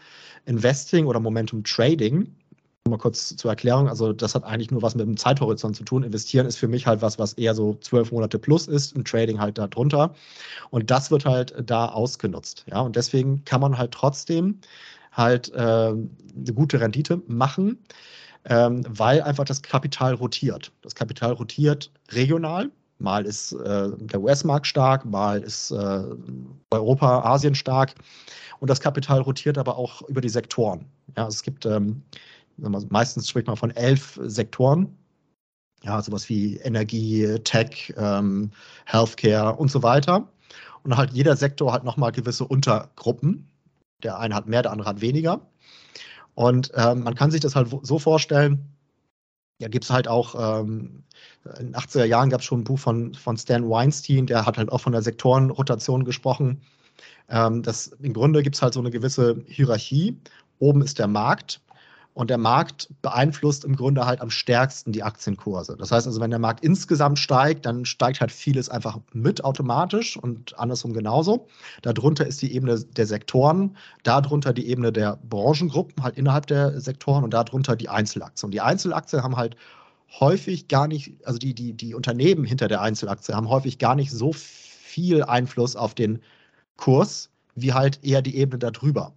Investing 0.45 1.07
oder 1.07 1.19
Momentum 1.19 1.63
Trading 1.63 2.33
mal 2.89 2.97
kurz 2.97 3.35
zur 3.35 3.51
Erklärung, 3.51 3.87
also 3.87 4.13
das 4.13 4.35
hat 4.35 4.43
eigentlich 4.43 4.71
nur 4.71 4.81
was 4.81 4.95
mit 4.95 5.05
dem 5.05 5.17
Zeithorizont 5.17 5.75
zu 5.75 5.83
tun. 5.83 6.03
Investieren 6.03 6.45
ist 6.45 6.57
für 6.57 6.67
mich 6.67 6.87
halt 6.87 7.01
was, 7.01 7.19
was 7.19 7.33
eher 7.33 7.53
so 7.53 7.75
zwölf 7.81 8.11
Monate 8.11 8.39
plus 8.39 8.67
ist, 8.67 8.95
im 8.95 9.05
Trading 9.05 9.39
halt 9.39 9.57
da 9.57 9.67
drunter. 9.67 10.15
Und 10.71 10.89
das 10.89 11.11
wird 11.11 11.25
halt 11.25 11.53
da 11.65 11.87
ausgenutzt. 11.87 12.65
Ja, 12.69 12.81
und 12.81 12.95
deswegen 12.95 13.43
kann 13.45 13.61
man 13.61 13.77
halt 13.77 13.91
trotzdem 13.91 14.59
halt 15.11 15.53
äh, 15.53 15.59
eine 15.59 16.53
gute 16.53 16.79
Rendite 16.81 17.21
machen 17.27 17.77
ähm, 18.45 18.83
weil 18.87 19.21
einfach 19.21 19.45
das 19.45 19.61
Kapital 19.61 20.13
rotiert. 20.13 20.71
Das 20.81 20.95
Kapital 20.95 21.33
rotiert 21.33 21.91
regional. 22.11 22.71
Mal 22.99 23.25
ist 23.25 23.53
äh, 23.53 23.89
der 23.97 24.21
US-Markt 24.21 24.67
stark, 24.67 25.05
mal 25.05 25.41
ist 25.41 25.71
äh, 25.71 26.03
Europa, 26.71 27.23
Asien 27.23 27.55
stark. 27.55 27.95
Und 28.59 28.69
das 28.69 28.81
Kapital 28.81 29.21
rotiert 29.21 29.57
aber 29.57 29.77
auch 29.77 30.01
über 30.09 30.19
die 30.19 30.29
Sektoren. 30.29 30.85
Ja, 31.15 31.27
es 31.27 31.43
gibt 31.43 31.65
ähm, 31.65 32.03
meistens 32.57 33.29
spricht 33.29 33.47
man 33.47 33.55
von 33.55 33.71
elf 33.71 34.19
Sektoren. 34.23 34.95
Ja, 35.83 36.01
sowas 36.01 36.27
wie 36.27 36.57
Energie, 36.57 37.39
Tech, 37.45 37.93
ähm, 37.97 38.51
Healthcare 38.85 39.55
und 39.55 39.71
so 39.71 39.81
weiter. 39.81 40.27
Und 40.83 40.97
halt 40.97 41.13
jeder 41.13 41.37
Sektor 41.37 41.71
hat 41.71 41.85
nochmal 41.85 42.11
gewisse 42.11 42.45
Untergruppen. 42.45 43.47
Der 44.03 44.19
eine 44.19 44.35
hat 44.35 44.47
mehr, 44.47 44.61
der 44.61 44.71
andere 44.71 44.89
hat 44.89 45.01
weniger. 45.01 45.41
Und 46.39 46.71
ähm, 46.73 47.03
man 47.03 47.15
kann 47.15 47.31
sich 47.31 47.41
das 47.41 47.57
halt 47.57 47.67
so 47.81 47.99
vorstellen, 47.99 48.73
ja, 49.59 49.67
gibt 49.67 49.83
es 49.83 49.91
halt 49.91 50.07
auch, 50.07 50.35
ähm, 50.57 51.03
in 51.59 51.65
den 51.65 51.75
80er 51.75 52.05
Jahren 52.05 52.29
gab 52.29 52.39
es 52.39 52.45
schon 52.45 52.61
ein 52.61 52.63
Buch 52.63 52.79
von, 52.79 53.13
von 53.13 53.35
Stan 53.35 53.69
Weinstein, 53.69 54.25
der 54.25 54.45
hat 54.45 54.57
halt 54.57 54.71
auch 54.71 54.79
von 54.79 54.93
der 54.93 55.01
Sektorenrotation 55.01 56.05
gesprochen. 56.05 56.61
Ähm, 57.27 57.61
das, 57.61 57.87
Im 57.87 58.13
Grunde 58.13 58.41
gibt 58.41 58.55
es 58.55 58.61
halt 58.61 58.73
so 58.73 58.79
eine 58.79 58.89
gewisse 58.89 59.43
Hierarchie. 59.47 60.17
Oben 60.59 60.81
ist 60.81 60.97
der 60.97 61.07
Markt 61.07 61.59
und 62.13 62.29
der 62.29 62.37
Markt 62.37 62.89
beeinflusst 63.01 63.63
im 63.63 63.75
Grunde 63.75 64.05
halt 64.05 64.21
am 64.21 64.29
stärksten 64.29 64.91
die 64.91 65.03
Aktienkurse. 65.03 65.77
Das 65.77 65.91
heißt 65.91 66.07
also, 66.07 66.19
wenn 66.19 66.31
der 66.31 66.39
Markt 66.39 66.63
insgesamt 66.63 67.19
steigt, 67.19 67.65
dann 67.65 67.85
steigt 67.85 68.19
halt 68.19 68.31
vieles 68.31 68.69
einfach 68.69 68.99
mit 69.13 69.43
automatisch 69.43 70.17
und 70.17 70.57
andersrum 70.59 70.93
genauso. 70.93 71.47
Darunter 71.81 72.25
ist 72.27 72.41
die 72.41 72.53
Ebene 72.53 72.79
der 72.79 73.05
Sektoren, 73.05 73.77
darunter 74.03 74.53
die 74.53 74.67
Ebene 74.67 74.91
der 74.91 75.17
Branchengruppen 75.29 76.03
halt 76.03 76.17
innerhalb 76.17 76.47
der 76.47 76.81
Sektoren 76.81 77.23
und 77.23 77.33
darunter 77.33 77.75
die 77.75 77.89
Einzelaktien. 77.89 78.47
Und 78.47 78.53
die 78.53 78.61
Einzelaktien 78.61 79.23
haben 79.23 79.37
halt 79.37 79.55
häufig 80.19 80.67
gar 80.67 80.87
nicht, 80.87 81.13
also 81.25 81.37
die, 81.37 81.53
die, 81.53 81.73
die 81.73 81.93
Unternehmen 81.93 82.43
hinter 82.43 82.67
der 82.67 82.81
Einzelaktie 82.81 83.35
haben 83.35 83.49
häufig 83.49 83.77
gar 83.77 83.95
nicht 83.95 84.11
so 84.11 84.33
viel 84.33 85.23
Einfluss 85.23 85.75
auf 85.75 85.93
den 85.93 86.19
Kurs, 86.77 87.29
wie 87.55 87.73
halt 87.73 88.03
eher 88.03 88.21
die 88.21 88.35
Ebene 88.35 88.59
darüber. 88.59 89.13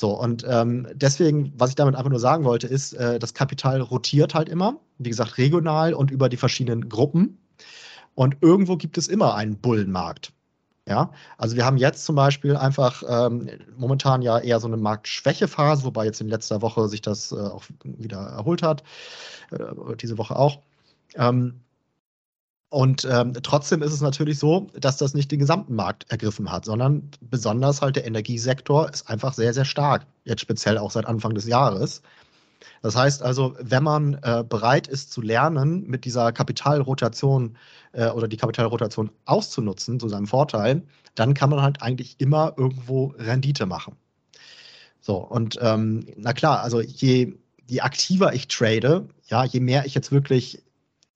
So, 0.00 0.12
und 0.12 0.46
ähm, 0.48 0.86
deswegen, 0.94 1.52
was 1.56 1.70
ich 1.70 1.74
damit 1.74 1.96
einfach 1.96 2.08
nur 2.08 2.20
sagen 2.20 2.44
wollte, 2.44 2.68
ist, 2.68 2.92
äh, 2.92 3.18
das 3.18 3.34
Kapital 3.34 3.80
rotiert 3.80 4.32
halt 4.32 4.48
immer, 4.48 4.78
wie 4.98 5.08
gesagt, 5.08 5.38
regional 5.38 5.92
und 5.92 6.12
über 6.12 6.28
die 6.28 6.36
verschiedenen 6.36 6.88
Gruppen. 6.88 7.36
Und 8.14 8.36
irgendwo 8.40 8.76
gibt 8.76 8.96
es 8.96 9.08
immer 9.08 9.34
einen 9.34 9.58
Bullenmarkt. 9.58 10.32
Ja, 10.86 11.10
also 11.36 11.56
wir 11.56 11.64
haben 11.64 11.78
jetzt 11.78 12.04
zum 12.04 12.14
Beispiel 12.14 12.54
einfach 12.54 13.02
ähm, 13.08 13.50
momentan 13.76 14.22
ja 14.22 14.38
eher 14.38 14.60
so 14.60 14.68
eine 14.68 14.76
Marktschwächephase, 14.76 15.82
wobei 15.82 16.04
jetzt 16.04 16.20
in 16.20 16.28
letzter 16.28 16.62
Woche 16.62 16.88
sich 16.88 17.02
das 17.02 17.32
äh, 17.32 17.34
auch 17.34 17.64
wieder 17.82 18.18
erholt 18.20 18.62
hat, 18.62 18.84
äh, 19.50 19.96
diese 20.00 20.16
Woche 20.16 20.36
auch. 20.36 20.60
Ähm, 21.16 21.54
und 22.70 23.06
ähm, 23.10 23.32
trotzdem 23.42 23.82
ist 23.82 23.92
es 23.92 24.02
natürlich 24.02 24.38
so, 24.38 24.66
dass 24.78 24.98
das 24.98 25.14
nicht 25.14 25.30
den 25.32 25.38
gesamten 25.38 25.74
Markt 25.74 26.04
ergriffen 26.10 26.52
hat, 26.52 26.66
sondern 26.66 27.10
besonders 27.20 27.80
halt 27.80 27.96
der 27.96 28.06
Energiesektor 28.06 28.90
ist 28.90 29.08
einfach 29.08 29.32
sehr, 29.32 29.54
sehr 29.54 29.64
stark. 29.64 30.06
Jetzt 30.24 30.42
speziell 30.42 30.76
auch 30.76 30.90
seit 30.90 31.06
Anfang 31.06 31.34
des 31.34 31.46
Jahres. 31.46 32.02
Das 32.82 32.94
heißt 32.94 33.22
also, 33.22 33.56
wenn 33.58 33.82
man 33.82 34.14
äh, 34.22 34.44
bereit 34.46 34.86
ist 34.86 35.12
zu 35.12 35.22
lernen, 35.22 35.86
mit 35.86 36.04
dieser 36.04 36.30
Kapitalrotation 36.30 37.56
äh, 37.92 38.10
oder 38.10 38.28
die 38.28 38.36
Kapitalrotation 38.36 39.10
auszunutzen 39.24 39.98
zu 39.98 40.08
seinem 40.08 40.26
Vorteil, 40.26 40.82
dann 41.14 41.32
kann 41.32 41.50
man 41.50 41.62
halt 41.62 41.80
eigentlich 41.80 42.16
immer 42.20 42.52
irgendwo 42.58 43.14
Rendite 43.18 43.64
machen. 43.64 43.96
So, 45.00 45.16
und 45.16 45.58
ähm, 45.62 46.06
na 46.16 46.34
klar, 46.34 46.60
also 46.60 46.82
je, 46.82 47.34
je 47.66 47.80
aktiver 47.80 48.34
ich 48.34 48.48
trade, 48.48 49.08
ja, 49.28 49.44
je 49.44 49.60
mehr 49.60 49.86
ich 49.86 49.94
jetzt 49.94 50.12
wirklich 50.12 50.62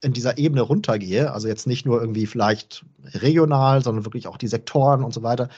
in 0.03 0.13
dieser 0.13 0.37
Ebene 0.37 0.61
runtergehe, 0.61 1.31
also 1.31 1.47
jetzt 1.47 1.67
nicht 1.67 1.85
nur 1.85 1.99
irgendwie 2.01 2.25
vielleicht 2.25 2.85
regional, 3.13 3.83
sondern 3.83 4.05
wirklich 4.05 4.27
auch 4.27 4.37
die 4.37 4.47
Sektoren 4.47 5.03
und 5.03 5.13
so 5.13 5.23
weiter, 5.23 5.49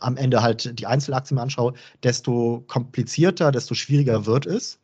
am 0.00 0.16
Ende 0.16 0.42
halt 0.42 0.78
die 0.78 0.86
Einzelaktien 0.86 1.38
anschaue, 1.38 1.74
desto 2.02 2.64
komplizierter, 2.66 3.52
desto 3.52 3.74
schwieriger 3.74 4.26
wird 4.26 4.46
es. 4.46 4.78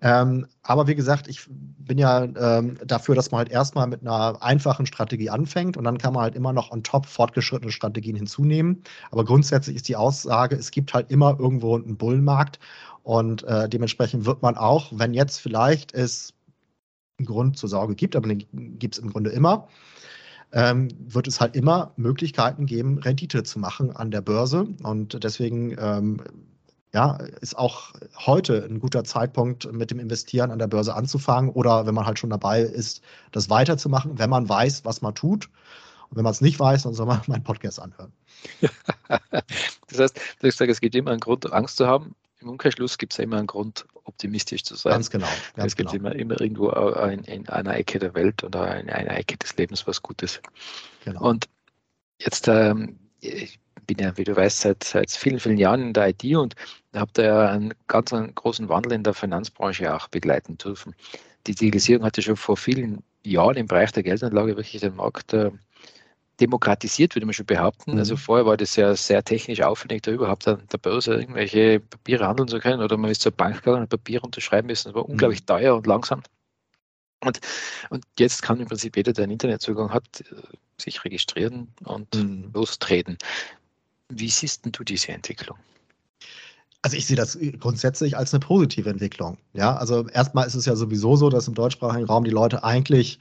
Ähm, 0.00 0.46
aber 0.62 0.86
wie 0.86 0.94
gesagt, 0.94 1.26
ich 1.26 1.44
bin 1.48 1.98
ja 1.98 2.22
ähm, 2.22 2.78
dafür, 2.86 3.16
dass 3.16 3.32
man 3.32 3.38
halt 3.38 3.50
erstmal 3.50 3.88
mit 3.88 4.02
einer 4.02 4.40
einfachen 4.42 4.86
Strategie 4.86 5.28
anfängt 5.28 5.76
und 5.76 5.84
dann 5.84 5.98
kann 5.98 6.14
man 6.14 6.22
halt 6.22 6.36
immer 6.36 6.52
noch 6.52 6.70
on 6.70 6.84
top 6.84 7.06
fortgeschrittene 7.06 7.72
Strategien 7.72 8.14
hinzunehmen. 8.14 8.84
Aber 9.10 9.24
grundsätzlich 9.24 9.74
ist 9.74 9.88
die 9.88 9.96
Aussage, 9.96 10.54
es 10.54 10.70
gibt 10.70 10.94
halt 10.94 11.10
immer 11.10 11.36
irgendwo 11.40 11.74
einen 11.76 11.96
Bullenmarkt 11.96 12.60
und 13.02 13.42
äh, 13.44 13.68
dementsprechend 13.68 14.24
wird 14.24 14.42
man 14.42 14.56
auch, 14.56 14.92
wenn 14.92 15.14
jetzt 15.14 15.40
vielleicht 15.40 15.94
es 15.94 16.32
Grund 17.24 17.58
zur 17.58 17.68
Sorge 17.68 17.94
gibt, 17.94 18.16
aber 18.16 18.28
den 18.28 18.78
gibt 18.78 18.96
es 18.96 19.02
im 19.02 19.10
Grunde 19.10 19.30
immer, 19.30 19.68
ähm, 20.52 20.88
wird 20.98 21.28
es 21.28 21.40
halt 21.40 21.56
immer 21.56 21.92
Möglichkeiten 21.96 22.66
geben, 22.66 22.98
Rendite 22.98 23.42
zu 23.42 23.58
machen 23.58 23.94
an 23.94 24.10
der 24.10 24.22
Börse. 24.22 24.66
Und 24.82 25.22
deswegen 25.22 25.76
ähm, 25.78 26.22
ja, 26.94 27.18
ist 27.40 27.56
auch 27.56 27.92
heute 28.26 28.64
ein 28.64 28.80
guter 28.80 29.04
Zeitpunkt, 29.04 29.70
mit 29.72 29.90
dem 29.90 29.98
Investieren 29.98 30.50
an 30.50 30.58
der 30.58 30.68
Börse 30.68 30.94
anzufangen 30.94 31.50
oder 31.50 31.86
wenn 31.86 31.94
man 31.94 32.06
halt 32.06 32.18
schon 32.18 32.30
dabei 32.30 32.62
ist, 32.62 33.02
das 33.32 33.50
weiterzumachen, 33.50 34.18
wenn 34.18 34.30
man 34.30 34.48
weiß, 34.48 34.84
was 34.84 35.02
man 35.02 35.14
tut. 35.14 35.50
Und 36.08 36.16
wenn 36.16 36.24
man 36.24 36.32
es 36.32 36.40
nicht 36.40 36.58
weiß, 36.58 36.84
dann 36.84 36.94
soll 36.94 37.06
man 37.06 37.20
meinen 37.26 37.44
Podcast 37.44 37.80
anhören. 37.80 38.12
das 39.88 39.98
heißt, 39.98 40.20
du 40.40 40.50
sagst, 40.50 40.60
es 40.60 40.80
gibt 40.80 40.94
immer 40.94 41.10
einen 41.10 41.20
Grund, 41.20 41.52
Angst 41.52 41.76
zu 41.76 41.86
haben. 41.86 42.14
Im 42.40 42.48
Umkehrschluss 42.50 42.98
gibt 42.98 43.12
es 43.12 43.16
ja 43.18 43.24
immer 43.24 43.38
einen 43.38 43.46
Grund, 43.46 43.86
optimistisch 44.04 44.64
zu 44.64 44.76
sein. 44.76 44.92
Ganz 44.92 45.10
genau. 45.10 45.26
Ganz 45.56 45.72
es 45.72 45.76
gibt 45.76 45.90
genau. 45.90 46.08
immer, 46.08 46.16
immer 46.16 46.40
irgendwo 46.40 46.70
in, 46.70 47.24
in, 47.24 47.48
einer 47.48 47.76
Ecke 47.76 47.98
der 47.98 48.14
Welt 48.14 48.44
oder 48.44 48.78
in 48.80 48.90
einer 48.90 49.16
Ecke 49.16 49.36
des 49.36 49.56
Lebens 49.56 49.86
was 49.86 50.02
Gutes. 50.02 50.40
Genau. 51.04 51.28
Und 51.28 51.48
jetzt, 52.20 52.48
ähm, 52.48 52.98
ich 53.20 53.58
bin 53.86 53.98
ja, 53.98 54.16
wie 54.16 54.24
du 54.24 54.36
weißt, 54.36 54.60
seit, 54.60 54.84
seit 54.84 55.10
vielen, 55.10 55.40
vielen 55.40 55.58
Jahren 55.58 55.82
in 55.82 55.92
der 55.92 56.08
IT 56.08 56.24
und 56.36 56.54
habe 56.94 57.10
da 57.14 57.22
ja 57.22 57.48
einen 57.50 57.74
ganz 57.86 58.12
einen 58.12 58.34
großen 58.34 58.68
Wandel 58.68 58.92
in 58.92 59.02
der 59.02 59.14
Finanzbranche 59.14 59.94
auch 59.94 60.08
begleiten 60.08 60.58
dürfen. 60.58 60.94
Die 61.46 61.54
Digitalisierung 61.54 62.04
hatte 62.04 62.22
schon 62.22 62.36
vor 62.36 62.56
vielen 62.56 63.02
Jahren 63.24 63.56
im 63.56 63.66
Bereich 63.66 63.92
der 63.92 64.02
Geldanlage 64.02 64.56
wirklich 64.56 64.80
den 64.80 64.96
Markt 64.96 65.32
äh, 65.32 65.50
demokratisiert, 66.40 67.14
würde 67.14 67.26
man 67.26 67.34
schon 67.34 67.46
behaupten. 67.46 67.92
Also 67.92 67.94
mhm. 67.94 68.00
Also 68.00 68.16
vorher 68.16 68.46
war 68.46 68.56
das 68.56 68.76
ja 68.76 68.94
sehr 68.96 69.22
technisch 69.22 69.60
aufwendig, 69.60 70.02
da 70.02 70.10
überhaupt 70.10 70.48
an 70.48 70.62
der 70.72 70.78
Börse 70.78 71.14
irgendwelche 71.14 71.80
Papiere 71.80 72.26
handeln 72.26 72.48
zu 72.48 72.58
können 72.58 72.82
oder 72.82 72.96
man 72.96 73.10
ist 73.10 73.20
zur 73.20 73.32
Bank 73.32 73.56
gegangen 73.56 73.82
und 73.82 73.90
Papier 73.90 74.24
unterschreiben 74.24 74.66
müssen. 74.66 74.88
Das 74.88 74.94
war 74.94 75.04
mhm. 75.04 75.12
unglaublich 75.12 75.44
teuer 75.44 75.76
und 75.76 75.86
langsam. 75.86 76.22
Und, 77.20 77.40
und 77.90 78.04
jetzt 78.18 78.42
kann 78.42 78.60
im 78.60 78.68
Prinzip 78.68 78.96
jeder, 78.96 79.12
der 79.12 79.24
einen 79.24 79.32
Internetzugang 79.32 79.92
hat, 79.92 80.24
sich 80.80 81.04
registrieren 81.04 81.68
und 81.84 82.14
mhm. 82.14 82.50
lostreten. 82.54 83.18
Wie 84.08 84.30
siehst 84.30 84.64
denn 84.64 84.72
du 84.72 84.84
diese 84.84 85.12
Entwicklung? 85.12 85.58
Also 86.82 86.96
ich 86.96 87.06
sehe 87.06 87.16
das 87.16 87.36
grundsätzlich 87.58 88.16
als 88.16 88.32
eine 88.32 88.40
positive 88.40 88.88
Entwicklung. 88.88 89.36
Ja, 89.52 89.76
also 89.76 90.06
erstmal 90.08 90.46
ist 90.46 90.54
es 90.54 90.64
ja 90.64 90.76
sowieso 90.76 91.16
so, 91.16 91.28
dass 91.28 91.48
im 91.48 91.54
deutschsprachigen 91.54 92.06
Raum 92.06 92.22
die 92.22 92.30
Leute 92.30 92.62
eigentlich 92.62 93.18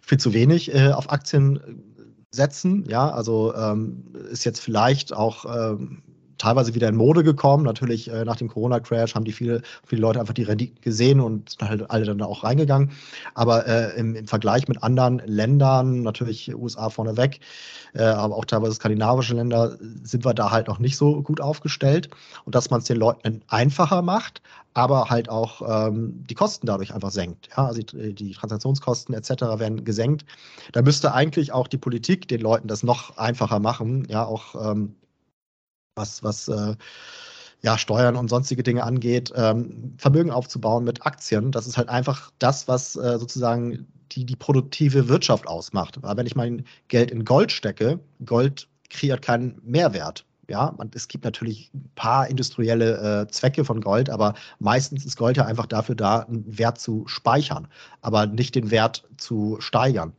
viel 0.00 0.18
zu 0.18 0.32
wenig 0.32 0.72
äh, 0.72 0.92
auf 0.92 1.10
Aktien 1.10 1.89
setzen. 2.30 2.84
Ja, 2.88 3.10
also 3.10 3.54
ähm, 3.54 4.12
ist 4.30 4.44
jetzt 4.44 4.60
vielleicht 4.60 5.12
auch 5.12 5.44
ähm, 5.44 6.02
teilweise 6.40 6.74
wieder 6.74 6.88
in 6.88 6.96
Mode 6.96 7.22
gekommen. 7.22 7.64
Natürlich 7.64 8.10
äh, 8.10 8.24
nach 8.24 8.36
dem 8.36 8.48
Corona-Crash 8.48 9.14
haben 9.14 9.24
die 9.24 9.32
viele, 9.32 9.62
viele 9.86 10.00
Leute 10.00 10.20
einfach 10.20 10.34
die 10.34 10.42
Rendite 10.42 10.80
gesehen 10.80 11.20
und 11.20 11.50
sind 11.50 11.68
halt 11.68 11.90
alle 11.90 12.06
dann 12.06 12.18
da 12.18 12.24
auch 12.24 12.42
reingegangen. 12.42 12.90
Aber 13.34 13.66
äh, 13.66 13.98
im, 13.98 14.14
im, 14.14 14.26
Vergleich 14.26 14.66
mit 14.66 14.82
anderen 14.82 15.20
Ländern, 15.26 16.02
natürlich 16.02 16.54
USA 16.54 16.88
vorneweg, 16.88 17.40
äh, 17.94 18.02
aber 18.02 18.36
auch 18.36 18.46
teilweise 18.46 18.74
skandinavische 18.74 19.34
Länder, 19.34 19.76
sind 20.02 20.24
wir 20.24 20.32
da 20.32 20.50
halt 20.50 20.68
noch 20.68 20.78
nicht 20.78 20.96
so 20.96 21.22
gut 21.22 21.40
aufgestellt. 21.40 22.08
Und 22.44 22.54
dass 22.54 22.70
man 22.70 22.80
es 22.80 22.86
den 22.86 22.96
Leuten 22.96 23.42
einfacher 23.48 24.00
macht, 24.00 24.40
aber 24.72 25.10
halt 25.10 25.28
auch 25.28 25.88
ähm, 25.88 26.24
die 26.26 26.34
Kosten 26.34 26.66
dadurch 26.66 26.94
einfach 26.94 27.10
senkt. 27.10 27.48
Ja, 27.56 27.66
also 27.66 27.82
die, 27.82 28.14
die, 28.14 28.32
Transaktionskosten 28.32 29.14
etc. 29.14 29.30
werden 29.58 29.84
gesenkt. 29.84 30.24
Da 30.72 30.80
müsste 30.80 31.12
eigentlich 31.12 31.52
auch 31.52 31.68
die 31.68 31.76
Politik 31.76 32.28
den 32.28 32.40
Leuten 32.40 32.68
das 32.68 32.82
noch 32.82 33.18
einfacher 33.18 33.58
machen, 33.58 34.06
ja, 34.08 34.24
auch 34.24 34.54
ähm, 34.54 34.94
was, 35.94 36.22
was 36.22 36.48
äh, 36.48 36.74
ja, 37.62 37.76
Steuern 37.76 38.16
und 38.16 38.28
sonstige 38.28 38.62
Dinge 38.62 38.84
angeht, 38.84 39.32
ähm, 39.36 39.94
Vermögen 39.98 40.30
aufzubauen 40.30 40.84
mit 40.84 41.04
Aktien. 41.04 41.52
Das 41.52 41.66
ist 41.66 41.76
halt 41.76 41.88
einfach 41.88 42.30
das, 42.38 42.68
was 42.68 42.96
äh, 42.96 43.18
sozusagen 43.18 43.86
die, 44.12 44.24
die 44.24 44.36
produktive 44.36 45.08
Wirtschaft 45.08 45.46
ausmacht. 45.46 45.98
Aber 45.98 46.16
wenn 46.16 46.26
ich 46.26 46.36
mein 46.36 46.64
Geld 46.88 47.10
in 47.10 47.24
Gold 47.24 47.52
stecke, 47.52 48.00
Gold 48.24 48.68
kreiert 48.88 49.22
keinen 49.22 49.60
Mehrwert. 49.62 50.24
Ja, 50.48 50.74
man, 50.76 50.90
es 50.94 51.06
gibt 51.06 51.24
natürlich 51.24 51.70
ein 51.72 51.92
paar 51.94 52.26
industrielle 52.26 53.22
äh, 53.22 53.30
Zwecke 53.30 53.64
von 53.64 53.80
Gold, 53.80 54.10
aber 54.10 54.34
meistens 54.58 55.04
ist 55.04 55.16
Gold 55.16 55.36
ja 55.36 55.44
einfach 55.44 55.66
dafür 55.66 55.94
da, 55.94 56.20
einen 56.20 56.58
Wert 56.58 56.80
zu 56.80 57.04
speichern, 57.06 57.68
aber 58.00 58.26
nicht 58.26 58.56
den 58.56 58.72
Wert 58.72 59.04
zu 59.16 59.58
steigern. 59.60 60.12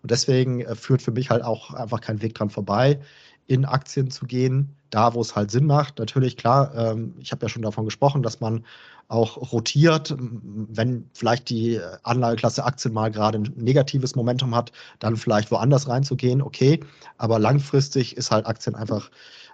Und 0.00 0.10
deswegen 0.10 0.62
äh, 0.62 0.74
führt 0.74 1.02
für 1.02 1.12
mich 1.12 1.28
halt 1.28 1.44
auch 1.44 1.74
einfach 1.74 2.00
kein 2.00 2.22
Weg 2.22 2.34
dran 2.34 2.48
vorbei, 2.48 2.98
in 3.46 3.64
Aktien 3.64 4.10
zu 4.10 4.26
gehen, 4.26 4.76
da 4.90 5.14
wo 5.14 5.20
es 5.20 5.36
halt 5.36 5.50
Sinn 5.50 5.66
macht. 5.66 5.98
Natürlich, 5.98 6.36
klar, 6.36 6.74
ähm, 6.74 7.14
ich 7.18 7.32
habe 7.32 7.44
ja 7.44 7.48
schon 7.48 7.62
davon 7.62 7.84
gesprochen, 7.84 8.22
dass 8.22 8.40
man 8.40 8.64
auch 9.08 9.52
rotiert, 9.52 10.14
wenn 10.18 11.10
vielleicht 11.12 11.50
die 11.50 11.78
Anlageklasse 12.04 12.64
Aktien 12.64 12.94
mal 12.94 13.10
gerade 13.10 13.38
ein 13.38 13.52
negatives 13.56 14.16
Momentum 14.16 14.54
hat, 14.54 14.72
dann 14.98 15.16
vielleicht 15.16 15.50
woanders 15.50 15.88
reinzugehen, 15.88 16.40
okay. 16.40 16.80
Aber 17.18 17.38
langfristig 17.38 18.16
ist 18.16 18.30
halt 18.30 18.46
Aktien 18.46 18.74
einfach 18.74 19.10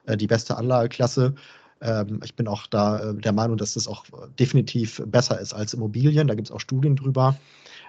äh, 0.06 0.16
die 0.16 0.28
beste 0.28 0.56
Anlageklasse. 0.56 1.34
Ähm, 1.80 2.20
ich 2.24 2.36
bin 2.36 2.46
auch 2.46 2.66
da 2.68 3.10
äh, 3.10 3.14
der 3.14 3.32
Meinung, 3.32 3.56
dass 3.56 3.74
das 3.74 3.88
auch 3.88 4.04
definitiv 4.38 5.02
besser 5.06 5.40
ist 5.40 5.52
als 5.52 5.74
Immobilien. 5.74 6.28
Da 6.28 6.34
gibt 6.34 6.48
es 6.48 6.52
auch 6.52 6.60
Studien 6.60 6.94
drüber. 6.94 7.36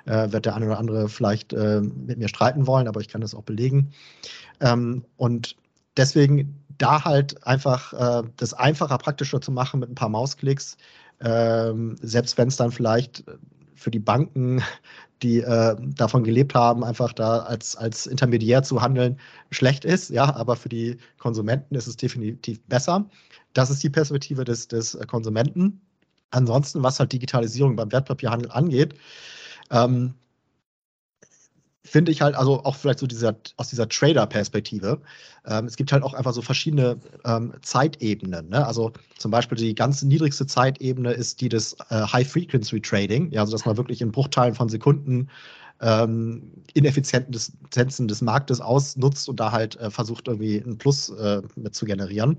Äh, 0.06 0.32
wird 0.32 0.46
der 0.46 0.56
eine 0.56 0.66
oder 0.66 0.80
andere 0.80 1.10
vielleicht 1.10 1.54
äh, 1.54 1.82
mit 1.82 2.18
mir 2.18 2.28
streiten 2.28 2.66
wollen, 2.66 2.88
aber 2.88 3.02
ich 3.02 3.08
kann 3.08 3.22
das 3.22 3.36
auch 3.36 3.44
belegen. 3.44 3.92
Ähm, 4.60 5.06
und 5.18 5.56
deswegen 5.98 6.64
da 6.78 7.06
halt 7.06 7.46
einfach 7.46 7.94
äh, 7.94 8.28
das 8.38 8.54
einfacher, 8.54 8.98
praktischer 8.98 9.42
zu 9.42 9.52
machen 9.52 9.80
mit 9.80 9.90
ein 9.90 9.96
paar 9.96 10.10
Mausklicks, 10.10 10.78
ähm, 11.20 11.96
selbst 12.02 12.38
wenn 12.38 12.48
es 12.48 12.58
dann 12.58 12.72
vielleicht 12.72 13.24
für 13.76 13.92
die 13.92 14.00
Banken, 14.00 14.64
die 15.22 15.40
äh, 15.40 15.76
davon 15.80 16.24
gelebt 16.24 16.56
haben, 16.56 16.84
einfach 16.84 17.14
da 17.14 17.40
als, 17.40 17.76
als 17.76 18.08
Intermediär 18.08 18.64
zu 18.64 18.82
handeln, 18.82 19.20
schlecht 19.52 19.86
ist. 19.86 20.10
Ja, 20.10 20.36
aber 20.36 20.56
für 20.56 20.70
die 20.70 20.98
Konsumenten 21.20 21.76
ist 21.76 21.88
es 21.88 21.96
definitiv 21.96 22.62
besser. 22.64 23.08
Das 23.54 23.70
ist 23.70 23.84
die 23.84 23.90
Perspektive 23.90 24.44
des, 24.44 24.68
des 24.68 24.98
Konsumenten. 25.08 25.82
Ansonsten, 26.32 26.82
was 26.82 27.00
halt 27.00 27.12
Digitalisierung 27.12 27.76
beim 27.76 27.92
Wertpapierhandel 27.92 28.52
angeht, 28.52 28.96
ähm, 29.70 30.16
finde 31.84 32.12
ich 32.12 32.22
halt, 32.22 32.36
also 32.36 32.64
auch 32.64 32.76
vielleicht 32.76 33.00
so 33.00 33.08
dieser, 33.08 33.36
aus 33.58 33.70
dieser 33.70 33.90
Trader-Perspektive, 33.90 35.02
ähm, 35.46 35.66
es 35.66 35.76
gibt 35.76 35.92
halt 35.92 36.04
auch 36.04 36.14
einfach 36.14 36.34
so 36.34 36.42
verschiedene 36.42 36.98
ähm, 37.26 37.54
Zeitebenen. 37.62 38.50
Ne? 38.50 38.66
Also 38.66 38.92
zum 39.18 39.32
Beispiel 39.32 39.58
die 39.58 39.74
ganz 39.74 40.04
niedrigste 40.04 40.46
Zeitebene 40.46 41.12
ist 41.12 41.42
die 41.42 41.50
des 41.50 41.76
äh, 41.90 42.02
High-Frequency-Trading, 42.02 43.32
ja, 43.32 43.42
also 43.42 43.54
dass 43.54 43.66
man 43.66 43.78
wirklich 43.78 44.02
in 44.02 44.12
Bruchteilen 44.12 44.54
von 44.54 44.70
Sekunden 44.70 45.28
ähm, 45.82 46.52
Ineffizienzen 46.76 48.08
des 48.08 48.22
Marktes 48.22 48.62
ausnutzt 48.62 49.28
und 49.28 49.40
da 49.40 49.52
halt 49.52 49.76
äh, 49.78 49.90
versucht, 49.90 50.28
irgendwie 50.28 50.62
einen 50.62 50.78
Plus 50.78 51.10
äh, 51.10 51.42
mit 51.56 51.74
zu 51.74 51.86
generieren. 51.86 52.38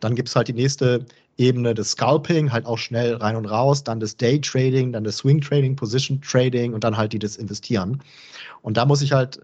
Dann 0.00 0.14
gibt 0.14 0.28
es 0.28 0.36
halt 0.36 0.48
die 0.48 0.54
nächste 0.54 1.04
Ebene 1.38 1.74
des 1.74 1.92
Scalping, 1.92 2.52
halt 2.52 2.66
auch 2.66 2.78
schnell 2.78 3.14
rein 3.16 3.36
und 3.36 3.46
raus, 3.46 3.84
dann 3.84 4.00
das 4.00 4.16
Day 4.16 4.40
Trading, 4.40 4.92
dann 4.92 5.04
das 5.04 5.18
Swing 5.18 5.40
Trading, 5.40 5.76
Position 5.76 6.20
Trading 6.20 6.74
und 6.74 6.84
dann 6.84 6.96
halt 6.96 7.12
die 7.12 7.18
des 7.18 7.36
Investieren. 7.36 8.02
Und 8.62 8.76
da 8.76 8.84
muss 8.84 9.02
ich 9.02 9.12
halt 9.12 9.40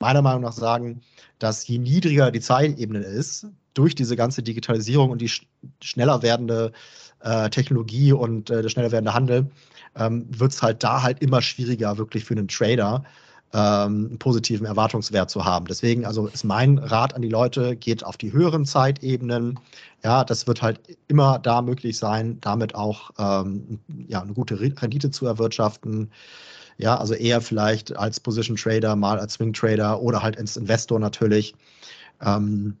meiner 0.00 0.22
Meinung 0.22 0.42
nach 0.42 0.52
sagen, 0.52 1.00
dass 1.38 1.66
je 1.66 1.78
niedriger 1.78 2.30
die 2.30 2.40
Zeitebene 2.40 3.00
ist, 3.00 3.46
durch 3.74 3.94
diese 3.94 4.16
ganze 4.16 4.42
Digitalisierung 4.42 5.10
und 5.10 5.20
die 5.20 5.28
sch 5.28 5.46
schneller 5.82 6.22
werdende 6.22 6.72
äh, 7.20 7.50
Technologie 7.50 8.12
und 8.12 8.50
äh, 8.50 8.62
der 8.62 8.68
schneller 8.68 8.90
werdende 8.90 9.14
Handel, 9.14 9.50
ähm, 9.96 10.26
wird 10.30 10.52
es 10.52 10.62
halt 10.62 10.82
da 10.82 11.02
halt 11.02 11.20
immer 11.22 11.42
schwieriger, 11.42 11.98
wirklich 11.98 12.24
für 12.24 12.34
einen 12.34 12.48
Trader 12.48 13.04
ähm, 13.52 14.16
positiven 14.18 14.66
Erwartungswert 14.66 15.30
zu 15.30 15.44
haben. 15.44 15.66
Deswegen, 15.66 16.04
also 16.04 16.26
ist 16.28 16.44
mein 16.44 16.78
Rat 16.78 17.14
an 17.14 17.22
die 17.22 17.28
Leute, 17.28 17.76
geht 17.76 18.04
auf 18.04 18.16
die 18.16 18.32
höheren 18.32 18.64
Zeitebenen. 18.64 19.58
Ja, 20.04 20.24
das 20.24 20.46
wird 20.46 20.62
halt 20.62 20.80
immer 21.08 21.38
da 21.38 21.60
möglich 21.62 21.98
sein, 21.98 22.40
damit 22.40 22.74
auch 22.74 23.10
ähm, 23.18 23.80
ja, 24.06 24.22
eine 24.22 24.32
gute 24.32 24.60
Rendite 24.60 25.10
zu 25.10 25.26
erwirtschaften. 25.26 26.10
Ja, 26.78 26.96
also 26.96 27.14
eher 27.14 27.40
vielleicht 27.40 27.96
als 27.96 28.20
Position 28.20 28.56
Trader, 28.56 28.96
mal 28.96 29.18
als 29.18 29.34
Swing 29.34 29.52
Trader 29.52 30.00
oder 30.00 30.22
halt 30.22 30.38
als 30.38 30.56
Investor 30.56 30.98
natürlich. 30.98 31.54
Ähm, 32.22 32.76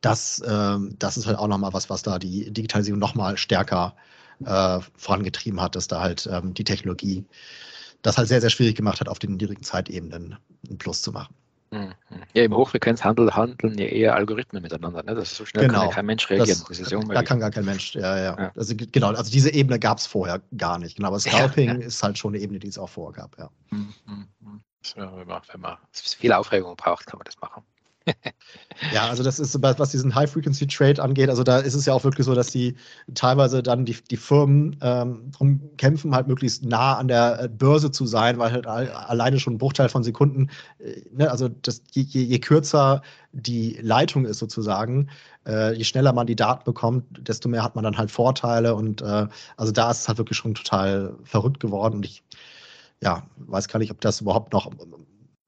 das, 0.00 0.42
ähm, 0.46 0.94
das 0.98 1.16
ist 1.16 1.26
halt 1.26 1.38
auch 1.38 1.48
nochmal 1.48 1.72
was, 1.72 1.88
was 1.88 2.02
da 2.02 2.18
die 2.18 2.50
Digitalisierung 2.52 3.00
nochmal 3.00 3.36
stärker 3.36 3.94
äh, 4.44 4.80
vorangetrieben 4.96 5.60
hat, 5.60 5.74
dass 5.76 5.88
da 5.88 6.00
halt 6.00 6.28
ähm, 6.30 6.54
die 6.54 6.64
Technologie 6.64 7.24
das 8.02 8.18
halt 8.18 8.28
sehr, 8.28 8.40
sehr 8.40 8.50
schwierig 8.50 8.76
gemacht 8.76 9.00
hat, 9.00 9.08
auf 9.08 9.18
den 9.18 9.32
niedrigen 9.32 9.62
Zeitebenen 9.62 10.36
ein 10.68 10.78
Plus 10.78 11.02
zu 11.02 11.12
machen. 11.12 11.34
Mhm. 11.70 11.92
Ja, 12.32 12.44
im 12.44 12.54
Hochfrequenzhandel 12.54 13.34
handeln 13.34 13.76
ja 13.76 13.86
eher 13.86 14.14
Algorithmen 14.14 14.62
miteinander. 14.62 15.02
Ne? 15.02 15.14
Das 15.14 15.32
ist 15.32 15.36
so 15.36 15.44
schnell 15.44 15.66
genau. 15.66 15.80
kann 15.80 15.88
ja 15.88 15.94
kein 15.94 16.06
Mensch 16.06 16.30
reagieren. 16.30 16.62
Das, 16.66 16.78
das 16.78 16.88
da 16.88 17.22
kann 17.22 17.40
gar 17.40 17.50
kein 17.50 17.64
Mensch, 17.64 17.94
ja, 17.94 18.16
ja. 18.16 18.38
ja. 18.38 18.52
Also, 18.56 18.74
genau, 18.76 19.08
also 19.08 19.30
diese 19.30 19.52
Ebene 19.52 19.78
gab 19.78 19.98
es 19.98 20.06
vorher 20.06 20.40
gar 20.56 20.78
nicht. 20.78 20.96
Genau, 20.96 21.08
aber 21.08 21.20
Scalping 21.20 21.68
ja, 21.68 21.74
ist 21.86 22.02
halt 22.02 22.16
schon 22.16 22.34
eine 22.34 22.42
Ebene, 22.42 22.58
die 22.58 22.68
es 22.68 22.78
auch 22.78 22.88
vorher 22.88 23.22
gab, 23.22 23.38
ja. 23.38 23.50
Mhm. 23.70 23.94
mhm. 24.06 24.62
Wenn 24.94 25.26
man, 25.26 25.42
wenn 25.52 25.60
man 25.60 25.76
viel 25.92 26.32
Aufregung 26.32 26.74
braucht, 26.76 27.06
kann 27.06 27.18
man 27.18 27.24
das 27.24 27.38
machen. 27.40 27.62
Ja, 28.92 29.08
also 29.08 29.22
das 29.22 29.38
ist, 29.38 29.60
was 29.62 29.90
diesen 29.90 30.14
High-Frequency-Trade 30.14 31.02
angeht, 31.02 31.30
also 31.30 31.42
da 31.42 31.58
ist 31.58 31.74
es 31.74 31.86
ja 31.86 31.94
auch 31.94 32.04
wirklich 32.04 32.26
so, 32.26 32.34
dass 32.34 32.48
die 32.48 32.76
teilweise 33.14 33.62
dann 33.62 33.84
die, 33.84 33.96
die 34.10 34.16
Firmen 34.16 34.76
ähm, 34.80 35.30
darum 35.32 35.60
kämpfen, 35.76 36.14
halt 36.14 36.28
möglichst 36.28 36.64
nah 36.64 36.96
an 36.96 37.08
der 37.08 37.42
äh, 37.42 37.48
Börse 37.48 37.90
zu 37.90 38.06
sein, 38.06 38.38
weil 38.38 38.52
halt 38.52 38.66
alleine 38.66 39.40
schon 39.40 39.54
ein 39.54 39.58
Bruchteil 39.58 39.88
von 39.88 40.02
Sekunden, 40.02 40.50
äh, 40.78 41.02
ne, 41.12 41.30
also 41.30 41.48
das, 41.48 41.82
je, 41.92 42.02
je, 42.02 42.22
je, 42.22 42.38
kürzer 42.38 43.02
die 43.32 43.78
Leitung 43.82 44.24
ist 44.24 44.38
sozusagen, 44.38 45.08
äh, 45.46 45.74
je 45.74 45.84
schneller 45.84 46.12
man 46.12 46.26
die 46.26 46.36
Daten 46.36 46.64
bekommt, 46.64 47.04
desto 47.26 47.48
mehr 47.48 47.62
hat 47.62 47.74
man 47.74 47.84
dann 47.84 47.98
halt 47.98 48.10
Vorteile 48.10 48.74
und 48.74 49.02
äh, 49.02 49.26
also 49.56 49.72
da 49.72 49.90
ist 49.90 50.00
es 50.00 50.08
halt 50.08 50.18
wirklich 50.18 50.38
schon 50.38 50.54
total 50.54 51.14
verrückt 51.24 51.60
geworden 51.60 51.96
und 51.96 52.06
ich 52.06 52.22
ja, 53.00 53.22
weiß 53.36 53.68
gar 53.68 53.78
nicht, 53.78 53.90
ob 53.90 54.00
das 54.00 54.20
überhaupt 54.20 54.52
noch 54.52 54.70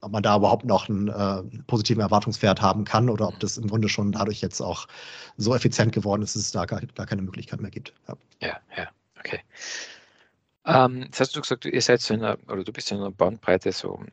ob 0.01 0.11
man 0.11 0.23
da 0.23 0.35
überhaupt 0.35 0.65
noch 0.65 0.89
einen 0.89 1.07
äh, 1.07 1.43
positiven 1.67 2.01
Erwartungswert 2.01 2.61
haben 2.61 2.83
kann 2.85 3.09
oder 3.09 3.27
ob 3.27 3.39
das 3.39 3.57
im 3.57 3.67
Grunde 3.67 3.87
schon 3.87 4.11
dadurch 4.11 4.41
jetzt 4.41 4.59
auch 4.61 4.87
so 5.37 5.55
effizient 5.55 5.93
geworden 5.93 6.23
ist, 6.23 6.35
dass 6.35 6.43
es 6.43 6.51
da 6.51 6.65
gar, 6.65 6.81
gar 6.81 7.05
keine 7.05 7.21
Möglichkeit 7.21 7.61
mehr 7.61 7.71
gibt. 7.71 7.93
Ja, 8.07 8.17
ja, 8.41 8.59
ja 8.77 8.89
okay. 9.19 9.39
Ähm, 10.65 11.03
jetzt 11.03 11.19
hast 11.19 11.35
du 11.35 11.41
gesagt, 11.41 11.65
ihr 11.65 11.81
seid 11.81 12.01
so 12.01 12.13
in 12.13 12.23
einer, 12.23 12.37
oder 12.47 12.63
du 12.63 12.73
bist 12.73 12.91
in 12.91 12.97
einer 12.97 13.11
Bandbreite 13.11 13.71
so 13.71 14.03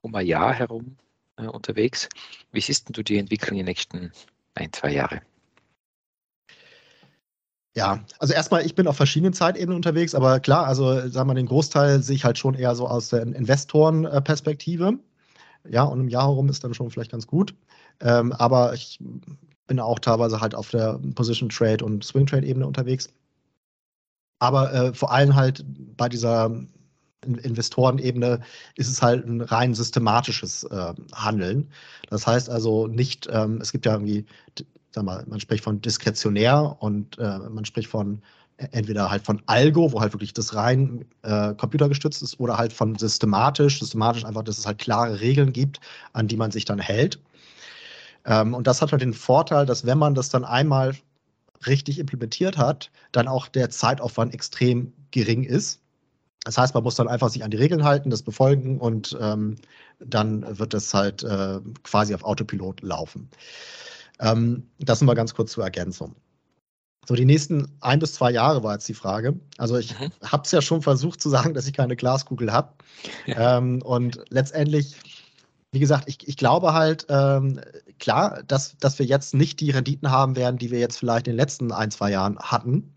um 0.00 0.14
ein 0.14 0.26
Jahr 0.26 0.54
herum 0.54 0.96
äh, 1.36 1.46
unterwegs. 1.46 2.08
Wie 2.52 2.60
siehst 2.60 2.96
du 2.96 3.02
die 3.02 3.18
Entwicklung 3.18 3.58
in 3.58 3.66
den 3.66 3.66
nächsten 3.66 4.12
ein, 4.54 4.72
zwei 4.72 4.92
Jahre? 4.92 5.22
Ja, 7.74 8.04
also 8.18 8.34
erstmal, 8.34 8.66
ich 8.66 8.74
bin 8.74 8.88
auf 8.88 8.96
verschiedenen 8.96 9.34
Zeitebenen 9.34 9.76
unterwegs, 9.76 10.14
aber 10.14 10.40
klar, 10.40 10.66
also 10.66 11.08
sagen 11.08 11.28
wir, 11.30 11.34
den 11.34 11.46
Großteil 11.46 12.02
sehe 12.02 12.16
ich 12.16 12.24
halt 12.24 12.36
schon 12.36 12.54
eher 12.54 12.74
so 12.74 12.88
aus 12.88 13.10
der 13.10 13.22
Investorenperspektive 13.22 14.98
ja, 15.68 15.84
und 15.84 16.00
im 16.00 16.08
Jahr 16.08 16.28
herum 16.28 16.48
ist 16.48 16.64
dann 16.64 16.74
schon 16.74 16.90
vielleicht 16.90 17.12
ganz 17.12 17.26
gut. 17.26 17.54
Ähm, 18.00 18.32
aber 18.32 18.74
ich 18.74 18.98
bin 19.66 19.80
auch 19.80 19.98
teilweise 19.98 20.40
halt 20.40 20.54
auf 20.54 20.70
der 20.70 20.98
Position 21.14 21.48
Trade 21.48 21.84
und 21.84 22.04
Swing 22.04 22.26
Trade 22.26 22.46
Ebene 22.46 22.66
unterwegs. 22.66 23.08
Aber 24.40 24.72
äh, 24.72 24.94
vor 24.94 25.12
allem 25.12 25.34
halt 25.34 25.64
bei 25.96 26.08
dieser 26.08 26.50
Investorenebene 27.24 28.40
ist 28.76 28.88
es 28.88 29.02
halt 29.02 29.26
ein 29.26 29.40
rein 29.40 29.74
systematisches 29.74 30.64
äh, 30.64 30.94
Handeln. 31.12 31.68
Das 32.08 32.26
heißt 32.26 32.48
also 32.48 32.86
nicht, 32.86 33.28
ähm, 33.30 33.60
es 33.60 33.72
gibt 33.72 33.86
ja 33.86 33.92
irgendwie, 33.92 34.24
sag 34.90 35.04
mal, 35.04 35.24
man 35.26 35.40
spricht 35.40 35.64
von 35.64 35.80
diskretionär 35.80 36.76
und 36.78 37.18
äh, 37.18 37.38
man 37.50 37.64
spricht 37.64 37.88
von 37.88 38.22
entweder 38.58 39.10
halt 39.10 39.24
von 39.24 39.40
Algo, 39.46 39.92
wo 39.92 40.00
halt 40.00 40.12
wirklich 40.12 40.32
das 40.32 40.54
rein 40.54 41.04
äh, 41.22 41.54
computergestützt 41.54 42.22
ist, 42.22 42.40
oder 42.40 42.58
halt 42.58 42.72
von 42.72 42.96
systematisch. 42.96 43.78
Systematisch 43.78 44.24
einfach, 44.24 44.42
dass 44.42 44.58
es 44.58 44.66
halt 44.66 44.78
klare 44.78 45.20
Regeln 45.20 45.52
gibt, 45.52 45.80
an 46.12 46.28
die 46.28 46.36
man 46.36 46.50
sich 46.50 46.64
dann 46.64 46.78
hält. 46.78 47.20
Ähm, 48.24 48.54
und 48.54 48.66
das 48.66 48.82
hat 48.82 48.92
halt 48.92 49.02
den 49.02 49.14
Vorteil, 49.14 49.64
dass 49.64 49.86
wenn 49.86 49.98
man 49.98 50.14
das 50.14 50.28
dann 50.28 50.44
einmal 50.44 50.94
richtig 51.66 51.98
implementiert 51.98 52.58
hat, 52.58 52.90
dann 53.12 53.28
auch 53.28 53.48
der 53.48 53.70
Zeitaufwand 53.70 54.34
extrem 54.34 54.92
gering 55.10 55.44
ist. 55.44 55.80
Das 56.44 56.56
heißt, 56.56 56.74
man 56.74 56.82
muss 56.82 56.94
dann 56.94 57.08
einfach 57.08 57.30
sich 57.30 57.44
an 57.44 57.50
die 57.50 57.56
Regeln 57.56 57.84
halten, 57.84 58.10
das 58.10 58.22
befolgen 58.22 58.78
und 58.78 59.16
ähm, 59.20 59.56
dann 59.98 60.58
wird 60.58 60.72
das 60.72 60.94
halt 60.94 61.22
äh, 61.22 61.60
quasi 61.82 62.14
auf 62.14 62.24
Autopilot 62.24 62.82
laufen. 62.82 63.28
Ähm, 64.20 64.68
das 64.78 65.02
wir 65.02 65.14
ganz 65.14 65.34
kurz 65.34 65.52
zur 65.52 65.64
Ergänzung. 65.64 66.14
So, 67.06 67.14
die 67.14 67.24
nächsten 67.24 67.68
ein 67.80 68.00
bis 68.00 68.14
zwei 68.14 68.30
Jahre 68.30 68.62
war 68.62 68.74
jetzt 68.74 68.88
die 68.88 68.94
Frage. 68.94 69.38
Also 69.56 69.78
ich 69.78 69.98
mhm. 69.98 70.10
habe 70.22 70.42
es 70.44 70.52
ja 70.52 70.60
schon 70.60 70.82
versucht 70.82 71.20
zu 71.22 71.30
sagen, 71.30 71.54
dass 71.54 71.66
ich 71.66 71.72
keine 71.72 71.96
Glaskugel 71.96 72.52
habe. 72.52 72.72
Ja. 73.26 73.58
Ähm, 73.58 73.80
und 73.82 74.20
letztendlich, 74.28 74.96
wie 75.72 75.78
gesagt, 75.78 76.04
ich, 76.06 76.28
ich 76.28 76.36
glaube 76.36 76.74
halt, 76.74 77.06
ähm, 77.08 77.60
klar, 77.98 78.42
dass, 78.46 78.76
dass 78.78 78.98
wir 78.98 79.06
jetzt 79.06 79.34
nicht 79.34 79.60
die 79.60 79.70
Renditen 79.70 80.10
haben 80.10 80.36
werden, 80.36 80.58
die 80.58 80.70
wir 80.70 80.80
jetzt 80.80 80.98
vielleicht 80.98 81.26
in 81.28 81.32
den 81.32 81.38
letzten 81.38 81.72
ein, 81.72 81.90
zwei 81.90 82.10
Jahren 82.10 82.38
hatten. 82.38 82.92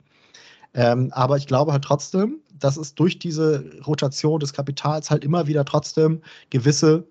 Ähm, 0.73 1.11
aber 1.13 1.37
ich 1.37 1.47
glaube 1.47 1.71
halt 1.71 1.83
trotzdem, 1.83 2.39
dass 2.53 2.77
es 2.77 2.95
durch 2.95 3.19
diese 3.19 3.65
Rotation 3.85 4.39
des 4.39 4.53
Kapitals 4.53 5.09
halt 5.09 5.23
immer 5.23 5.47
wieder 5.47 5.65
trotzdem 5.65 6.21
gewisse 6.49 7.07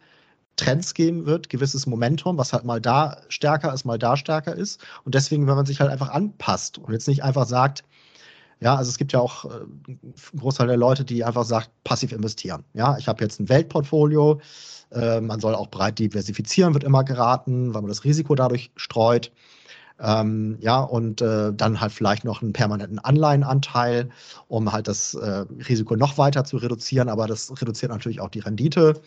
Trends 0.61 0.93
geben 0.95 1.25
wird, 1.25 1.49
gewisses 1.49 1.87
Momentum, 1.87 2.37
was 2.37 2.53
halt 2.53 2.65
mal 2.65 2.81
da 2.81 3.17
stärker 3.29 3.73
ist, 3.73 3.85
mal 3.85 3.99
da 3.99 4.17
stärker 4.17 4.55
ist. 4.55 4.85
Und 5.05 5.15
deswegen, 5.15 5.47
wenn 5.47 5.57
man 5.57 5.65
sich 5.65 5.81
halt 5.81 5.91
einfach 5.91 6.11
anpasst 6.11 6.79
und 6.79 6.93
jetzt 6.93 7.09
nicht 7.09 7.25
einfach 7.25 7.47
sagt, 7.47 7.83
ja, 8.61 8.77
also 8.77 8.91
es 8.91 8.99
gibt 8.99 9.13
ja 9.13 9.21
auch 9.21 9.47
äh, 9.47 9.49
einen 9.49 10.15
Großteil 10.37 10.67
der 10.67 10.77
Leute, 10.77 11.05
die 11.05 11.25
einfach 11.25 11.45
sagt, 11.45 11.71
passiv 11.83 12.13
investieren. 12.13 12.63
Ja, 12.75 12.99
ich 12.99 13.09
habe 13.09 13.25
jetzt 13.25 13.41
ein 13.41 13.49
Weltportfolio, 13.49 14.41
äh, 14.93 15.23
man 15.23 15.41
soll 15.41 15.55
auch 15.55 15.69
breit 15.69 15.99
diversifizieren, 15.99 16.75
wird 16.75 16.85
immer 16.85 17.05
geraten, 17.05 17.73
weil 17.73 17.81
man 17.81 17.89
das 17.89 18.05
Risiko 18.05 18.35
dadurch 18.35 18.71
streut. 18.77 19.33
Ähm, 19.99 20.57
ja, 20.61 20.81
und 20.81 21.21
äh, 21.23 21.53
dann 21.55 21.81
halt 21.81 21.93
vielleicht 21.93 22.25
noch 22.25 22.43
einen 22.43 22.53
permanenten 22.53 22.99
Anleihenanteil, 22.99 24.11
um 24.49 24.73
halt 24.73 24.89
das 24.89 25.15
äh, 25.15 25.45
Risiko 25.69 25.97
noch 25.97 26.19
weiter 26.19 26.45
zu 26.45 26.57
reduzieren, 26.57 27.09
aber 27.09 27.27
das 27.27 27.51
reduziert 27.61 27.93
natürlich 27.93 28.21
auch 28.21 28.31
die 28.31 28.41
Rendite. 28.41 29.01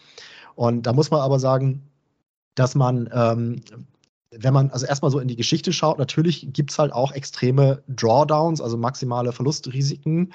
Und 0.55 0.83
da 0.83 0.93
muss 0.93 1.11
man 1.11 1.21
aber 1.21 1.39
sagen, 1.39 1.83
dass 2.55 2.75
man, 2.75 3.09
ähm, 3.13 3.61
wenn 4.31 4.53
man 4.53 4.71
also 4.71 4.85
erstmal 4.85 5.11
so 5.11 5.19
in 5.19 5.27
die 5.27 5.35
Geschichte 5.35 5.73
schaut, 5.73 5.99
natürlich 5.99 6.47
gibt 6.53 6.71
es 6.71 6.79
halt 6.79 6.91
auch 6.91 7.11
extreme 7.11 7.83
Drawdowns, 7.87 8.61
also 8.61 8.77
maximale 8.77 9.31
Verlustrisiken, 9.31 10.33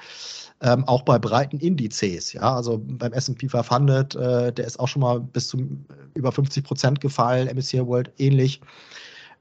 ähm, 0.61 0.85
auch 0.85 1.03
bei 1.03 1.19
breiten 1.19 1.59
Indizes. 1.59 2.33
Ja, 2.33 2.55
also 2.55 2.81
beim 2.83 3.13
SP 3.15 3.47
500, 3.49 4.15
äh, 4.15 4.53
der 4.53 4.65
ist 4.65 4.79
auch 4.79 4.87
schon 4.87 5.01
mal 5.01 5.19
bis 5.19 5.47
zu 5.47 5.57
über 6.13 6.31
50 6.31 6.63
Prozent 6.63 7.01
gefallen, 7.01 7.47
MSCI 7.47 7.85
World 7.85 8.11
ähnlich. 8.17 8.61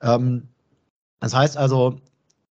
Ähm, 0.03 0.49
das 1.21 1.35
heißt 1.35 1.57
also, 1.57 2.01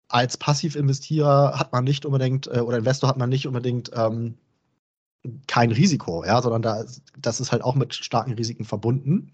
als 0.08 0.38
Passivinvestierer 0.38 1.58
hat 1.60 1.72
man 1.72 1.84
nicht 1.84 2.06
unbedingt, 2.06 2.48
äh, 2.48 2.60
oder 2.60 2.78
Investor 2.78 3.10
hat 3.10 3.18
man 3.18 3.30
nicht 3.30 3.48
unbedingt 3.48 3.92
ähm, 3.96 4.36
kein 5.48 5.72
Risiko, 5.72 6.24
ja, 6.26 6.42
sondern 6.42 6.62
da, 6.62 6.84
das 7.20 7.40
ist 7.40 7.52
halt 7.52 7.64
auch 7.64 7.76
mit 7.76 7.94
starken 7.94 8.34
Risiken 8.34 8.66
verbunden. 8.66 9.32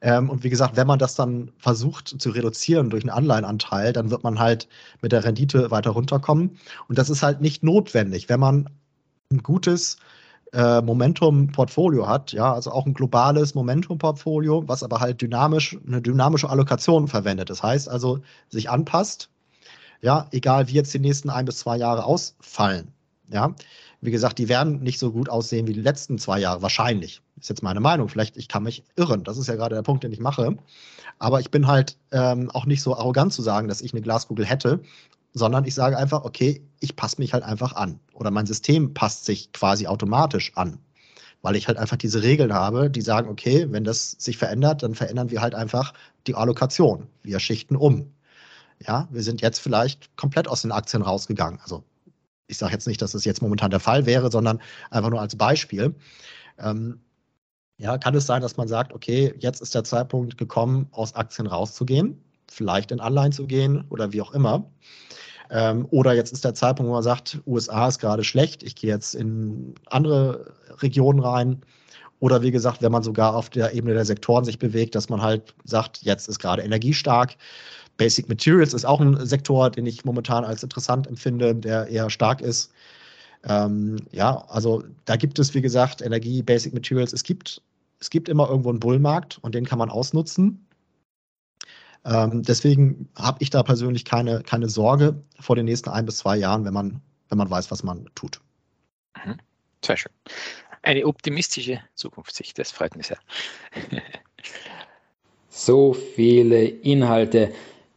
Ähm, 0.00 0.28
und 0.28 0.44
wie 0.44 0.50
gesagt, 0.50 0.76
wenn 0.76 0.86
man 0.86 0.98
das 0.98 1.14
dann 1.14 1.50
versucht 1.58 2.08
zu 2.20 2.30
reduzieren 2.30 2.90
durch 2.90 3.04
einen 3.04 3.10
Anleihenanteil, 3.10 3.92
dann 3.92 4.10
wird 4.10 4.24
man 4.24 4.38
halt 4.38 4.68
mit 5.00 5.12
der 5.12 5.24
Rendite 5.24 5.70
weiter 5.70 5.90
runterkommen. 5.90 6.58
Und 6.88 6.98
das 6.98 7.10
ist 7.10 7.22
halt 7.22 7.40
nicht 7.40 7.62
notwendig, 7.62 8.28
wenn 8.28 8.40
man 8.40 8.68
ein 9.32 9.42
gutes 9.42 9.96
äh, 10.52 10.80
Momentum-Portfolio 10.80 12.06
hat, 12.06 12.32
ja, 12.32 12.52
also 12.52 12.70
auch 12.70 12.86
ein 12.86 12.94
globales 12.94 13.54
Momentum-Portfolio, 13.54 14.64
was 14.66 14.82
aber 14.82 15.00
halt 15.00 15.20
dynamisch, 15.20 15.76
eine 15.86 16.00
dynamische 16.00 16.48
Allokation 16.50 17.08
verwendet. 17.08 17.50
Das 17.50 17.62
heißt 17.62 17.88
also, 17.88 18.20
sich 18.48 18.70
anpasst, 18.70 19.30
ja, 20.02 20.28
egal 20.30 20.68
wie 20.68 20.74
jetzt 20.74 20.94
die 20.94 20.98
nächsten 20.98 21.30
ein 21.30 21.46
bis 21.46 21.58
zwei 21.58 21.76
Jahre 21.76 22.04
ausfallen, 22.04 22.92
ja. 23.28 23.54
Wie 24.06 24.12
gesagt, 24.12 24.38
die 24.38 24.48
werden 24.48 24.84
nicht 24.84 25.00
so 25.00 25.10
gut 25.10 25.28
aussehen 25.28 25.66
wie 25.66 25.72
die 25.72 25.80
letzten 25.80 26.16
zwei 26.16 26.38
Jahre, 26.38 26.62
wahrscheinlich. 26.62 27.22
Ist 27.40 27.48
jetzt 27.48 27.64
meine 27.64 27.80
Meinung. 27.80 28.08
Vielleicht, 28.08 28.36
ich 28.36 28.46
kann 28.46 28.62
mich 28.62 28.84
irren. 28.94 29.24
Das 29.24 29.36
ist 29.36 29.48
ja 29.48 29.56
gerade 29.56 29.74
der 29.74 29.82
Punkt, 29.82 30.04
den 30.04 30.12
ich 30.12 30.20
mache. 30.20 30.56
Aber 31.18 31.40
ich 31.40 31.50
bin 31.50 31.66
halt 31.66 31.96
ähm, 32.12 32.48
auch 32.52 32.66
nicht 32.66 32.82
so 32.82 32.96
arrogant 32.96 33.32
zu 33.32 33.42
sagen, 33.42 33.66
dass 33.66 33.80
ich 33.80 33.92
eine 33.92 34.02
Glaskugel 34.02 34.46
hätte, 34.46 34.80
sondern 35.34 35.64
ich 35.64 35.74
sage 35.74 35.98
einfach, 35.98 36.22
okay, 36.22 36.62
ich 36.78 36.94
passe 36.94 37.16
mich 37.18 37.32
halt 37.32 37.42
einfach 37.42 37.74
an. 37.74 37.98
Oder 38.14 38.30
mein 38.30 38.46
System 38.46 38.94
passt 38.94 39.24
sich 39.24 39.50
quasi 39.50 39.88
automatisch 39.88 40.52
an. 40.54 40.78
Weil 41.42 41.56
ich 41.56 41.66
halt 41.66 41.76
einfach 41.76 41.96
diese 41.96 42.22
Regeln 42.22 42.54
habe, 42.54 42.88
die 42.88 43.02
sagen, 43.02 43.28
okay, 43.28 43.66
wenn 43.70 43.82
das 43.82 44.12
sich 44.12 44.38
verändert, 44.38 44.84
dann 44.84 44.94
verändern 44.94 45.32
wir 45.32 45.40
halt 45.40 45.56
einfach 45.56 45.94
die 46.28 46.36
Allokation. 46.36 47.08
Wir 47.24 47.40
schichten 47.40 47.74
um. 47.74 48.12
Ja, 48.86 49.08
wir 49.10 49.24
sind 49.24 49.40
jetzt 49.40 49.58
vielleicht 49.58 50.16
komplett 50.16 50.46
aus 50.46 50.62
den 50.62 50.70
Aktien 50.70 51.02
rausgegangen. 51.02 51.58
Also 51.60 51.82
ich 52.46 52.58
sage 52.58 52.72
jetzt 52.72 52.86
nicht, 52.86 53.02
dass 53.02 53.12
das 53.12 53.24
jetzt 53.24 53.42
momentan 53.42 53.70
der 53.70 53.80
Fall 53.80 54.06
wäre, 54.06 54.30
sondern 54.30 54.60
einfach 54.90 55.10
nur 55.10 55.20
als 55.20 55.36
Beispiel. 55.36 55.94
Ähm, 56.58 57.00
ja, 57.78 57.98
kann 57.98 58.14
es 58.14 58.26
sein, 58.26 58.42
dass 58.42 58.56
man 58.56 58.68
sagt, 58.68 58.92
okay, 58.92 59.34
jetzt 59.38 59.60
ist 59.60 59.74
der 59.74 59.84
Zeitpunkt 59.84 60.38
gekommen, 60.38 60.88
aus 60.92 61.14
Aktien 61.14 61.46
rauszugehen, 61.46 62.22
vielleicht 62.48 62.90
in 62.90 63.00
Anleihen 63.00 63.32
zu 63.32 63.46
gehen 63.46 63.84
oder 63.90 64.12
wie 64.12 64.22
auch 64.22 64.32
immer. 64.32 64.70
Ähm, 65.50 65.86
oder 65.90 66.14
jetzt 66.14 66.32
ist 66.32 66.44
der 66.44 66.54
Zeitpunkt, 66.54 66.88
wo 66.88 66.94
man 66.94 67.02
sagt, 67.02 67.40
USA 67.46 67.88
ist 67.88 67.98
gerade 67.98 68.24
schlecht, 68.24 68.62
ich 68.62 68.76
gehe 68.76 68.90
jetzt 68.90 69.14
in 69.14 69.74
andere 69.86 70.54
Regionen 70.82 71.20
rein. 71.20 71.60
Oder 72.18 72.40
wie 72.40 72.50
gesagt, 72.50 72.80
wenn 72.80 72.92
man 72.92 73.02
sogar 73.02 73.34
auf 73.34 73.50
der 73.50 73.74
Ebene 73.74 73.92
der 73.92 74.06
Sektoren 74.06 74.44
sich 74.44 74.58
bewegt, 74.58 74.94
dass 74.94 75.10
man 75.10 75.20
halt 75.20 75.54
sagt, 75.64 75.98
jetzt 76.02 76.28
ist 76.28 76.38
gerade 76.38 76.62
energiestark. 76.62 77.36
Basic 77.96 78.28
Materials 78.28 78.74
ist 78.74 78.84
auch 78.84 79.00
ein 79.00 79.24
Sektor, 79.26 79.70
den 79.70 79.86
ich 79.86 80.04
momentan 80.04 80.44
als 80.44 80.62
interessant 80.62 81.06
empfinde, 81.06 81.54
der 81.54 81.88
eher 81.88 82.10
stark 82.10 82.40
ist. 82.40 82.72
Ähm, 83.44 83.96
ja, 84.12 84.44
also 84.48 84.82
da 85.04 85.16
gibt 85.16 85.38
es, 85.38 85.54
wie 85.54 85.62
gesagt, 85.62 86.02
Energie, 86.02 86.42
Basic 86.42 86.74
Materials. 86.74 87.12
Es 87.12 87.22
gibt, 87.22 87.62
es 88.00 88.10
gibt 88.10 88.28
immer 88.28 88.48
irgendwo 88.48 88.70
einen 88.70 88.80
Bullmarkt 88.80 89.38
und 89.42 89.54
den 89.54 89.64
kann 89.64 89.78
man 89.78 89.90
ausnutzen. 89.90 90.66
Ähm, 92.04 92.42
deswegen 92.42 93.08
habe 93.16 93.38
ich 93.40 93.50
da 93.50 93.62
persönlich 93.62 94.04
keine, 94.04 94.42
keine 94.42 94.68
Sorge 94.68 95.20
vor 95.40 95.56
den 95.56 95.64
nächsten 95.64 95.90
ein 95.90 96.06
bis 96.06 96.18
zwei 96.18 96.36
Jahren, 96.36 96.64
wenn 96.64 96.74
man, 96.74 97.00
wenn 97.28 97.38
man 97.38 97.50
weiß, 97.50 97.70
was 97.70 97.82
man 97.82 98.08
tut. 98.14 98.40
Mhm. 99.24 99.38
Sehr 99.84 99.96
schön. 99.96 100.12
Eine 100.82 101.04
optimistische 101.04 101.80
Zukunftssicht, 101.94 102.58
das 102.58 102.70
freut 102.70 102.96
mich 102.96 103.08
sehr. 103.08 103.18
so 105.48 105.94
viele 105.94 106.64
Inhalte. 106.64 107.52